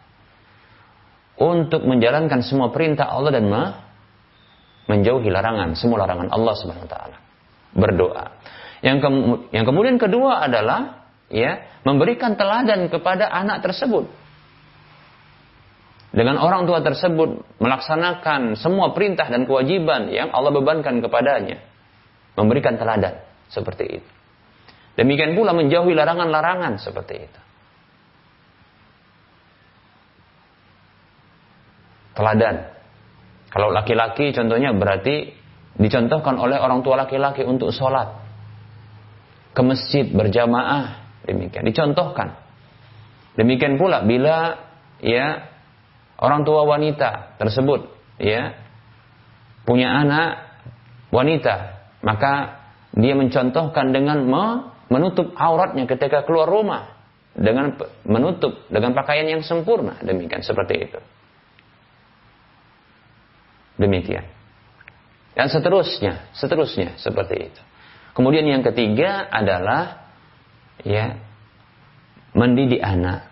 [1.35, 3.51] untuk menjalankan semua perintah Allah dan
[4.87, 7.17] menjauhi larangan, semua larangan Allah Subhanahu wa taala.
[7.75, 8.25] Berdoa.
[8.85, 9.09] Yang, ke
[9.57, 14.07] yang kemudian kedua adalah ya, memberikan teladan kepada anak tersebut.
[16.15, 21.59] Dengan orang tua tersebut melaksanakan semua perintah dan kewajiban yang Allah bebankan kepadanya.
[22.39, 23.19] Memberikan teladan
[23.51, 24.11] seperti itu.
[24.95, 27.41] Demikian pula menjauhi larangan-larangan seperti itu.
[32.15, 32.71] Teladan.
[33.51, 35.31] Kalau laki-laki contohnya berarti
[35.79, 38.23] dicontohkan oleh orang tua laki-laki untuk sholat
[39.55, 42.35] ke masjid berjamaah demikian dicontohkan.
[43.35, 44.59] Demikian pula bila
[45.03, 45.51] ya
[46.19, 47.91] orang tua wanita tersebut
[48.23, 48.55] ya
[49.67, 50.55] punya anak
[51.11, 52.63] wanita maka
[52.95, 54.23] dia mencontohkan dengan
[54.87, 56.95] menutup auratnya ketika keluar rumah
[57.35, 57.75] dengan
[58.07, 60.99] menutup dengan pakaian yang sempurna demikian seperti itu.
[63.81, 64.27] Demikian.
[65.35, 67.63] Dan seterusnya, seterusnya seperti itu.
[68.15, 70.07] Kemudian yang ketiga adalah
[70.87, 71.19] ya
[72.31, 73.27] mendidik anak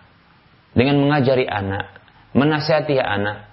[0.75, 2.03] dengan mengajari anak,
[2.35, 3.47] menasihati anak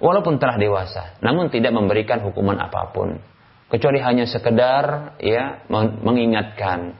[0.00, 3.20] walaupun telah dewasa, namun tidak memberikan hukuman apa pun
[3.68, 5.60] kecuali hanya sekedar ya
[6.02, 6.96] mengingatkan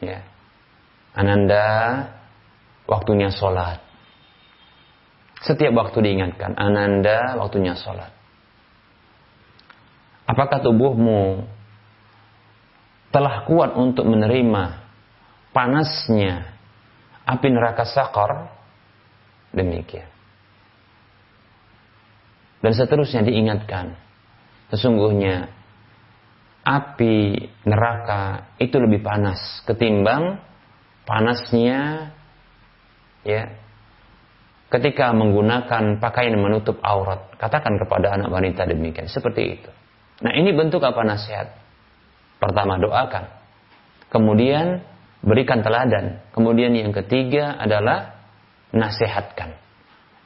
[0.00, 0.24] ya
[1.12, 1.68] Ananda
[2.88, 3.83] waktunya sholat
[5.44, 8.14] setiap waktu diingatkan Ananda waktunya sholat
[10.24, 11.44] Apakah tubuhmu
[13.12, 14.80] telah kuat untuk menerima
[15.52, 16.48] panasnya
[17.28, 18.50] api neraka sakar?
[19.54, 20.08] Demikian.
[22.64, 23.94] Dan seterusnya diingatkan.
[24.72, 25.52] Sesungguhnya
[26.64, 30.40] api neraka itu lebih panas ketimbang
[31.04, 32.10] panasnya
[33.20, 33.52] ya
[34.74, 37.30] ketika menggunakan pakaian menutup aurat.
[37.38, 39.70] Katakan kepada anak wanita demikian, seperti itu.
[40.26, 41.54] Nah, ini bentuk apa nasihat?
[42.42, 43.30] Pertama, doakan.
[44.10, 44.82] Kemudian
[45.22, 46.26] berikan teladan.
[46.34, 48.18] Kemudian yang ketiga adalah
[48.74, 49.54] nasihatkan.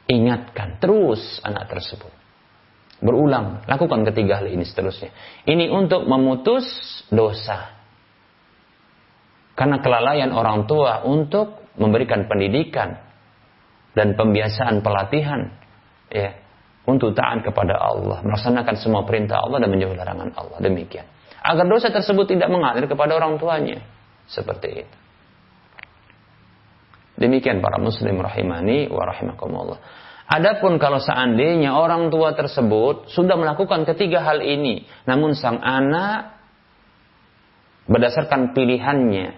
[0.08, 2.08] Ingatkan terus anak tersebut.
[3.04, 5.12] Berulang, lakukan ketiga hal ini seterusnya.
[5.44, 6.64] Ini untuk memutus
[7.12, 7.76] dosa.
[9.52, 13.07] Karena kelalaian orang tua untuk memberikan pendidikan
[13.98, 15.50] dan pembiasaan pelatihan
[16.06, 16.38] ya
[16.86, 20.56] untuk taat kepada Allah, melaksanakan semua perintah Allah dan menjauhi larangan Allah.
[20.62, 21.04] Demikian.
[21.42, 23.82] Agar dosa tersebut tidak mengalir kepada orang tuanya.
[24.30, 24.96] Seperti itu.
[27.18, 29.82] Demikian para muslim rahimani wa rahimakumullah.
[30.28, 36.36] Adapun kalau seandainya orang tua tersebut sudah melakukan ketiga hal ini, namun sang anak
[37.88, 39.34] berdasarkan pilihannya,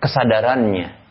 [0.00, 1.03] kesadarannya,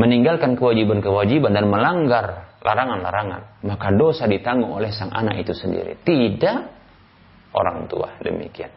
[0.00, 6.72] meninggalkan kewajiban-kewajiban dan melanggar larangan-larangan, maka dosa ditanggung oleh sang anak itu sendiri, tidak
[7.52, 8.16] orang tua.
[8.24, 8.72] Demikian.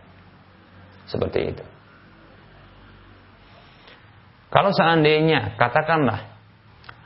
[1.08, 1.64] Seperti itu.
[4.52, 6.28] Kalau seandainya katakanlah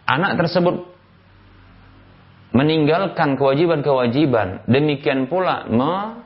[0.09, 0.83] anak tersebut
[2.57, 6.25] meninggalkan kewajiban-kewajiban, demikian pula me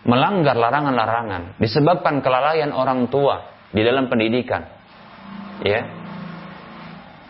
[0.00, 4.64] melanggar larangan-larangan disebabkan kelalaian orang tua di dalam pendidikan.
[5.60, 5.99] Ya.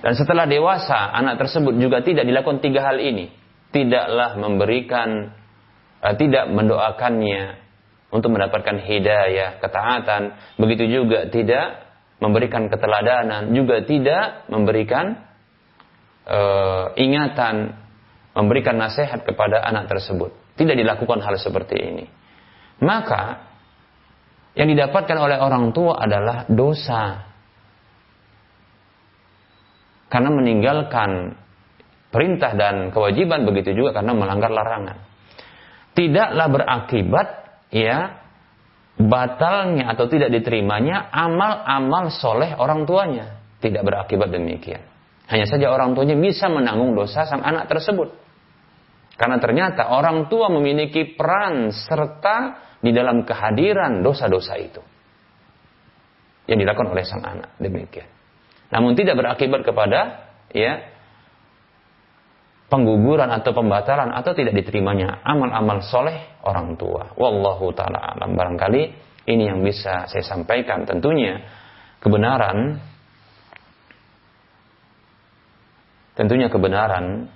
[0.01, 3.29] Dan setelah dewasa, anak tersebut juga tidak dilakukan tiga hal ini.
[3.71, 5.33] Tidaklah memberikan,
[6.01, 7.61] uh, tidak mendoakannya
[8.11, 10.35] untuk mendapatkan hidayah, ketaatan.
[10.59, 11.87] Begitu juga tidak
[12.21, 15.21] memberikan keteladanan, juga tidak memberikan
[16.27, 17.77] uh, ingatan,
[18.37, 20.33] memberikan nasihat kepada anak tersebut.
[20.59, 22.05] Tidak dilakukan hal seperti ini.
[22.81, 23.49] Maka
[24.59, 27.30] yang didapatkan oleh orang tua adalah dosa.
[30.11, 31.39] Karena meninggalkan
[32.11, 34.99] perintah dan kewajiban begitu juga karena melanggar larangan.
[35.95, 37.29] Tidaklah berakibat
[37.71, 38.19] ya
[38.99, 43.39] batalnya atau tidak diterimanya amal-amal soleh orang tuanya.
[43.63, 44.83] Tidak berakibat demikian.
[45.31, 48.11] Hanya saja orang tuanya bisa menanggung dosa sang anak tersebut.
[49.15, 54.83] Karena ternyata orang tua memiliki peran serta di dalam kehadiran dosa-dosa itu.
[56.49, 57.53] Yang dilakukan oleh sang anak.
[57.61, 58.20] Demikian.
[58.71, 60.87] Namun tidak berakibat kepada ya
[62.71, 67.13] pengguguran atau pembatalan atau tidak diterimanya amal-amal soleh orang tua.
[67.19, 68.39] Wallahu taala alam.
[68.39, 68.83] Barangkali
[69.27, 70.87] ini yang bisa saya sampaikan.
[70.87, 71.43] Tentunya
[71.99, 72.79] kebenaran
[76.15, 77.27] tentunya kebenaran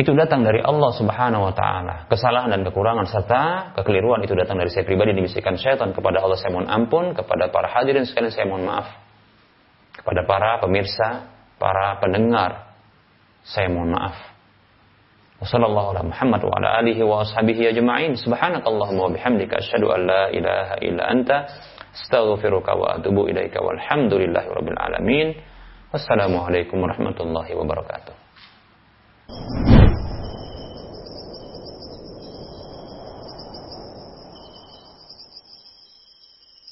[0.00, 2.08] itu datang dari Allah Subhanahu wa taala.
[2.08, 3.42] Kesalahan dan kekurangan serta
[3.76, 7.68] kekeliruan itu datang dari saya pribadi dibisikkan syaitan kepada Allah saya mohon ampun, kepada para
[7.72, 9.01] hadirin sekalian saya mohon maaf.
[10.02, 11.30] Kepada para pemirsa,
[11.62, 12.74] para pendengar
[13.46, 14.18] saya mohon maaf.
[15.42, 18.14] Wassallallahu ala Muhammad wa ala alihi wa ashabihi ajma'in.
[18.14, 21.46] Subhanakallahumma wa bihamdika asyhadu an la ilaha illa anta
[21.94, 25.34] astaghfiruka wa atubu ilaika walhamdulillahi rabbil alamin.
[25.90, 28.14] Wassalamualaikum warahmatullahi wabarakatuh.